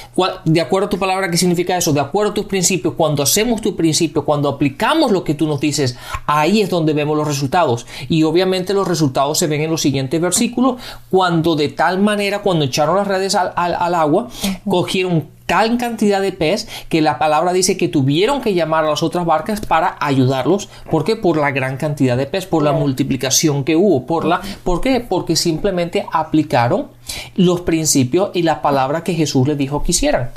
de 0.46 0.62
acuerdo 0.62 0.86
a 0.86 0.90
tu 0.90 1.00
palabra, 1.00 1.30
¿qué 1.30 1.38
significa 1.38 1.76
eso? 1.76 1.92
De 1.92 2.00
acuerdo 2.00 2.32
a 2.32 2.34
tus 2.34 2.46
principios, 2.46 2.94
cuando 2.96 3.24
hacemos 3.24 3.60
tu 3.60 3.76
principio, 3.76 4.24
cuando 4.24 4.48
aplicamos 4.48 5.12
lo 5.12 5.24
que 5.24 5.34
tú 5.34 5.48
nos 5.48 5.60
dices, 5.60 5.98
ahí 6.26 6.62
es 6.62 6.70
donde 6.70 6.94
vemos 6.94 7.18
los 7.18 7.28
resultados. 7.28 7.86
Y 8.08 8.24
obviamente 8.24 8.74
los 8.74 8.88
resultados 8.88 9.40
se 9.40 9.48
ven 9.48 9.62
en 9.62 9.72
los 9.72 9.82
siguientes 9.82 10.22
versículos, 10.22 10.80
cuando 11.10 11.56
de 11.56 11.70
tal 11.70 12.00
manera, 12.00 12.40
cuando 12.40 12.66
echaron 12.66 12.96
las 12.96 13.08
redes 13.08 13.36
al, 13.36 13.52
al 13.56 13.96
agua, 13.96 14.30
cogieron 14.66 15.28
tal 15.52 15.78
cantidad 15.78 16.22
de 16.22 16.32
pez 16.32 16.66
que 16.88 17.02
la 17.02 17.20
palabra 17.20 17.52
dice 17.52 17.76
que 17.76 17.90
tuvieron 17.90 18.40
que 18.40 18.54
llamar 18.54 18.86
a 18.86 18.90
las 18.92 19.04
otras 19.04 19.26
barcas 19.26 19.60
para 19.60 19.98
ayudarlos. 20.00 20.70
¿Por 20.90 21.04
qué? 21.04 21.18
Por 21.18 21.36
la 21.36 21.52
gran 21.52 21.76
cantidad 21.76 22.16
de 22.16 22.26
pez, 22.26 22.46
por 22.46 22.64
la 22.64 22.72
multiplicación 22.72 23.66
que 23.66 23.76
hubo. 23.76 24.06
Por 24.06 24.24
la, 24.24 24.40
¿Por 24.64 24.80
qué? 24.80 25.02
Porque 25.02 25.36
simplemente 25.36 26.06
aplicaron 26.14 26.88
los 27.36 27.60
principios 27.60 28.30
y 28.34 28.44
la 28.44 28.62
palabra 28.62 29.04
que 29.04 29.14
Jesús 29.14 29.46
les 29.46 29.58
dijo 29.58 29.84
que 29.84 29.92
hicieran. 29.92 30.30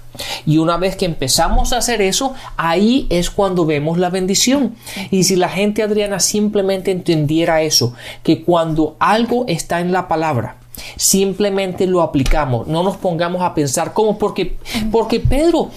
Y 0.46 0.58
una 0.58 0.78
vez 0.78 0.96
que 0.96 1.04
empezamos 1.04 1.72
a 1.72 1.78
hacer 1.78 2.02
eso, 2.02 2.34
ahí 2.56 3.06
es 3.08 3.30
cuando 3.30 3.66
vemos 3.66 3.98
la 3.98 4.10
bendición. 4.10 4.74
Y 5.12 5.22
si 5.22 5.36
la 5.36 5.48
gente, 5.48 5.84
Adriana, 5.84 6.18
simplemente 6.18 6.90
entendiera 6.90 7.62
eso, 7.62 7.94
que 8.24 8.42
cuando 8.42 8.96
algo 8.98 9.44
está 9.46 9.78
en 9.78 9.92
la 9.92 10.08
palabra, 10.08 10.56
simplemente 10.96 11.86
lo 11.86 12.02
aplicamos, 12.02 12.66
no 12.66 12.82
nos 12.82 12.96
pongamos 12.96 13.42
a 13.42 13.54
pensar 13.54 13.92
cómo, 13.92 14.18
porque, 14.18 14.56
porque 14.90 15.20
Pedro, 15.20 15.70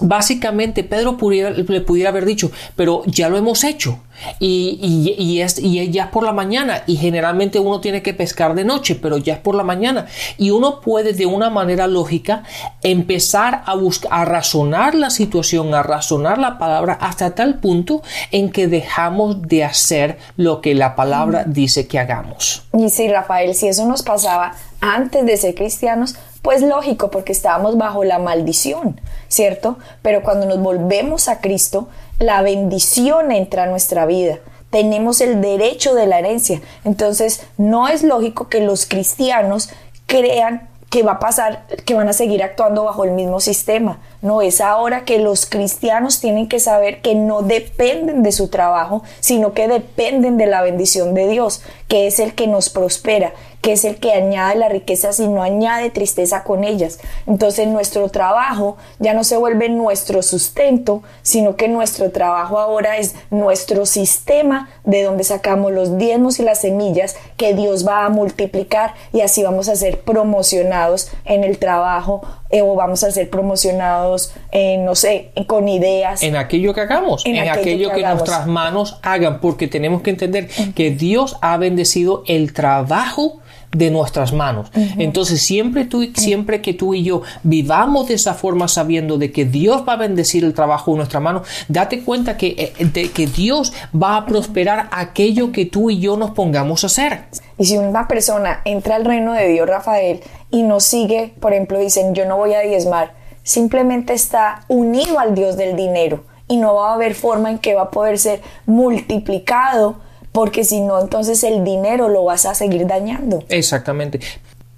básicamente 0.00 0.84
Pedro 0.84 1.16
le 1.20 1.80
pudiera 1.80 2.10
haber 2.10 2.24
dicho, 2.24 2.50
pero 2.76 3.02
ya 3.06 3.28
lo 3.28 3.36
hemos 3.36 3.64
hecho 3.64 4.00
y, 4.38 5.14
y, 5.18 5.40
es, 5.40 5.58
y 5.58 5.90
ya 5.90 6.04
es 6.04 6.10
por 6.10 6.24
la 6.24 6.32
mañana 6.32 6.82
y 6.86 6.96
generalmente 6.96 7.58
uno 7.58 7.80
tiene 7.80 8.02
que 8.02 8.14
pescar 8.14 8.54
de 8.54 8.64
noche, 8.64 8.94
pero 8.94 9.18
ya 9.18 9.34
es 9.34 9.38
por 9.40 9.54
la 9.54 9.62
mañana 9.62 10.06
y 10.38 10.50
uno 10.50 10.80
puede 10.80 11.12
de 11.12 11.26
una 11.26 11.50
manera 11.50 11.86
lógica 11.86 12.44
empezar 12.82 13.62
a 13.66 13.74
buscar, 13.74 14.12
a 14.12 14.24
razonar 14.24 14.94
la 14.94 15.10
situación, 15.10 15.74
a 15.74 15.82
razonar 15.82 16.38
la 16.38 16.58
palabra 16.58 16.98
hasta 17.00 17.34
tal 17.34 17.58
punto 17.58 18.02
en 18.30 18.50
que 18.50 18.66
dejamos 18.66 19.42
de 19.42 19.64
hacer 19.64 20.18
lo 20.36 20.60
que 20.60 20.74
la 20.74 20.96
palabra 20.96 21.44
dice 21.46 21.86
que 21.86 21.98
hagamos. 21.98 22.64
Y 22.72 22.90
sí, 22.90 23.08
Rafael, 23.08 23.54
si 23.54 23.68
eso 23.68 23.86
nos 23.86 24.02
pasaba 24.02 24.54
antes 24.80 25.26
de 25.26 25.36
ser 25.36 25.54
cristianos, 25.54 26.16
pues 26.42 26.62
lógico, 26.62 27.10
porque 27.10 27.32
estábamos 27.32 27.76
bajo 27.76 28.02
la 28.04 28.18
maldición, 28.18 29.00
¿cierto? 29.28 29.78
Pero 30.02 30.22
cuando 30.22 30.46
nos 30.46 30.58
volvemos 30.58 31.28
a 31.28 31.40
Cristo, 31.40 31.88
la 32.20 32.42
bendición 32.42 33.32
entra 33.32 33.64
a 33.64 33.66
nuestra 33.66 34.06
vida. 34.06 34.38
Tenemos 34.68 35.20
el 35.20 35.40
derecho 35.40 35.94
de 35.94 36.06
la 36.06 36.20
herencia. 36.20 36.60
Entonces, 36.84 37.42
no 37.56 37.88
es 37.88 38.04
lógico 38.04 38.48
que 38.48 38.60
los 38.60 38.86
cristianos 38.86 39.70
crean 40.06 40.68
que 40.90 41.02
va 41.02 41.12
a 41.12 41.18
pasar, 41.18 41.66
que 41.86 41.94
van 41.94 42.08
a 42.08 42.12
seguir 42.12 42.42
actuando 42.42 42.84
bajo 42.84 43.04
el 43.04 43.12
mismo 43.12 43.40
sistema. 43.40 44.00
No 44.22 44.42
es 44.42 44.60
ahora 44.60 45.04
que 45.04 45.18
los 45.18 45.46
cristianos 45.46 46.20
tienen 46.20 46.48
que 46.48 46.60
saber 46.60 47.00
que 47.00 47.14
no 47.14 47.42
dependen 47.42 48.22
de 48.22 48.32
su 48.32 48.48
trabajo, 48.48 49.02
sino 49.20 49.54
que 49.54 49.68
dependen 49.68 50.36
de 50.36 50.46
la 50.46 50.62
bendición 50.62 51.14
de 51.14 51.28
Dios, 51.28 51.62
que 51.88 52.06
es 52.06 52.18
el 52.18 52.34
que 52.34 52.48
nos 52.48 52.70
prospera, 52.70 53.32
que 53.60 53.72
es 53.72 53.84
el 53.84 53.96
que 53.96 54.12
añade 54.12 54.56
la 54.56 54.68
riqueza 54.68 55.10
y 55.18 55.28
no 55.28 55.42
añade 55.42 55.90
tristeza 55.90 56.44
con 56.44 56.64
ellas. 56.64 56.98
Entonces 57.26 57.66
nuestro 57.68 58.08
trabajo 58.08 58.76
ya 58.98 59.14
no 59.14 59.24
se 59.24 59.36
vuelve 59.36 59.68
nuestro 59.68 60.22
sustento, 60.22 61.02
sino 61.22 61.56
que 61.56 61.68
nuestro 61.68 62.10
trabajo 62.10 62.58
ahora 62.58 62.98
es 62.98 63.14
nuestro 63.30 63.86
sistema 63.86 64.68
de 64.84 65.02
donde 65.02 65.24
sacamos 65.24 65.72
los 65.72 65.98
diezmos 65.98 66.38
y 66.38 66.42
las 66.42 66.60
semillas 66.60 67.16
que 67.36 67.54
Dios 67.54 67.86
va 67.86 68.04
a 68.04 68.08
multiplicar 68.08 68.94
y 69.12 69.20
así 69.20 69.42
vamos 69.42 69.68
a 69.68 69.76
ser 69.76 70.00
promocionados 70.00 71.10
en 71.24 71.44
el 71.44 71.58
trabajo 71.58 72.22
eh, 72.50 72.62
o 72.62 72.74
vamos 72.74 73.04
a 73.04 73.10
ser 73.12 73.30
promocionados, 73.30 74.32
en, 74.50 74.84
no 74.84 74.96
sé, 74.96 75.30
con 75.46 75.68
ideas. 75.68 76.22
En 76.22 76.36
aquello 76.36 76.74
que 76.74 76.80
hagamos, 76.80 77.24
en, 77.24 77.48
aquello, 77.48 77.92
que, 77.92 78.02
nuestras 78.02 78.46
manos 78.46 78.98
hagan, 79.02 79.40
porque 79.40 79.68
tenemos 79.68 80.02
que 80.02 80.10
entender 80.10 80.48
que 80.74 80.90
Dios 80.90 81.36
ha 81.42 81.56
bendecido 81.58 82.24
el 82.26 82.52
trabajo 82.52 83.40
de 83.72 83.90
nuestras 83.90 84.32
manos. 84.32 84.70
Entonces, 84.98 85.42
siempre, 85.42 85.84
tú, 85.84 86.08
siempre 86.14 86.60
que 86.60 86.74
tú 86.74 86.94
y 86.94 87.04
yo 87.04 87.22
vivamos 87.42 88.08
de 88.08 88.14
esa 88.14 88.34
forma 88.34 88.66
sabiendo 88.66 89.16
de 89.16 89.30
que 89.30 89.44
Dios 89.44 89.84
va 89.88 89.92
a 89.92 89.96
bendecir 89.96 90.44
el 90.44 90.54
trabajo 90.54 90.90
de 90.90 90.98
nuestra 90.98 91.20
mano, 91.20 91.42
date 91.68 92.02
cuenta 92.02 92.36
que, 92.36 92.74
eh, 92.78 92.84
de 92.84 93.10
que 93.10 93.26
Dios 93.26 93.72
va 93.94 94.16
a 94.16 94.26
prosperar 94.26 94.88
aquello 94.90 95.52
que 95.52 95.66
tú 95.66 95.90
y 95.90 96.00
yo 96.00 96.16
nos 96.16 96.32
pongamos 96.32 96.82
a 96.82 96.88
hacer. 96.88 97.24
Y 97.58 97.66
si 97.66 97.78
una 97.78 98.08
persona 98.08 98.60
entra 98.64 98.96
al 98.96 99.04
reino 99.04 99.34
de 99.34 99.48
Dios, 99.48 99.68
Rafael, 99.68 100.20
y 100.50 100.62
no 100.62 100.80
sigue, 100.80 101.32
por 101.38 101.52
ejemplo, 101.52 101.78
dicen, 101.78 102.14
yo 102.14 102.26
no 102.26 102.36
voy 102.36 102.54
a 102.54 102.60
diezmar, 102.60 103.14
simplemente 103.44 104.14
está 104.14 104.64
unido 104.68 105.18
al 105.20 105.34
Dios 105.34 105.56
del 105.56 105.76
dinero 105.76 106.24
y 106.48 106.56
no 106.56 106.74
va 106.74 106.90
a 106.90 106.94
haber 106.94 107.14
forma 107.14 107.50
en 107.50 107.58
que 107.58 107.74
va 107.74 107.82
a 107.82 107.90
poder 107.90 108.18
ser 108.18 108.42
multiplicado 108.66 109.96
porque 110.32 110.64
si 110.64 110.80
no, 110.80 111.00
entonces 111.00 111.42
el 111.44 111.64
dinero 111.64 112.08
lo 112.08 112.24
vas 112.24 112.46
a 112.46 112.54
seguir 112.54 112.86
dañando. 112.86 113.44
Exactamente. 113.48 114.20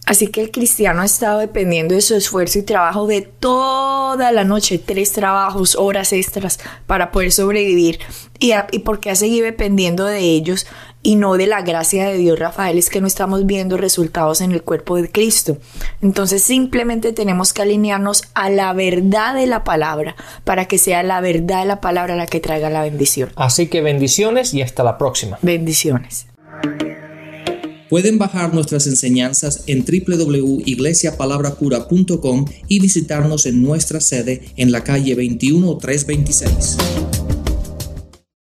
Así 0.04 0.26
que 0.26 0.40
el 0.40 0.50
cristiano 0.50 1.00
ha 1.00 1.04
estado 1.04 1.38
dependiendo 1.38 1.94
de 1.94 2.00
su 2.00 2.16
esfuerzo 2.16 2.58
y 2.58 2.62
trabajo 2.62 3.06
de 3.06 3.22
toda 3.22 4.32
la 4.32 4.42
noche, 4.42 4.78
tres 4.78 5.12
trabajos, 5.12 5.76
horas 5.76 6.12
extras 6.12 6.58
para 6.86 7.12
poder 7.12 7.30
sobrevivir. 7.30 8.00
Y, 8.40 8.52
y 8.72 8.80
porque 8.80 9.10
ha 9.10 9.14
seguido 9.14 9.44
dependiendo 9.44 10.04
de 10.04 10.18
ellos 10.18 10.66
y 11.02 11.16
no 11.16 11.36
de 11.36 11.46
la 11.46 11.62
gracia 11.62 12.06
de 12.06 12.16
Dios, 12.16 12.38
Rafael, 12.38 12.78
es 12.78 12.90
que 12.90 13.00
no 13.00 13.06
estamos 13.06 13.46
viendo 13.46 13.76
resultados 13.76 14.40
en 14.40 14.52
el 14.52 14.62
cuerpo 14.62 14.96
de 14.96 15.10
Cristo. 15.10 15.58
Entonces 16.00 16.42
simplemente 16.42 17.12
tenemos 17.12 17.52
que 17.52 17.62
alinearnos 17.62 18.24
a 18.34 18.50
la 18.50 18.72
verdad 18.72 19.34
de 19.34 19.46
la 19.46 19.64
palabra 19.64 20.16
para 20.44 20.66
que 20.66 20.78
sea 20.78 21.02
la 21.02 21.20
verdad 21.20 21.60
de 21.60 21.66
la 21.66 21.80
palabra 21.80 22.16
la 22.16 22.26
que 22.26 22.40
traiga 22.40 22.70
la 22.70 22.82
bendición. 22.82 23.30
Así 23.36 23.66
que 23.66 23.80
bendiciones 23.80 24.54
y 24.54 24.62
hasta 24.62 24.84
la 24.84 24.98
próxima. 24.98 25.38
Bendiciones. 25.42 26.26
Pueden 27.92 28.18
bajar 28.18 28.54
nuestras 28.54 28.86
enseñanzas 28.86 29.64
en 29.66 29.84
www.iglesiapalabracura.com 29.84 32.46
y 32.66 32.80
visitarnos 32.80 33.44
en 33.44 33.62
nuestra 33.62 34.00
sede 34.00 34.40
en 34.56 34.72
la 34.72 34.82
calle 34.82 35.14
21326. 35.14 36.78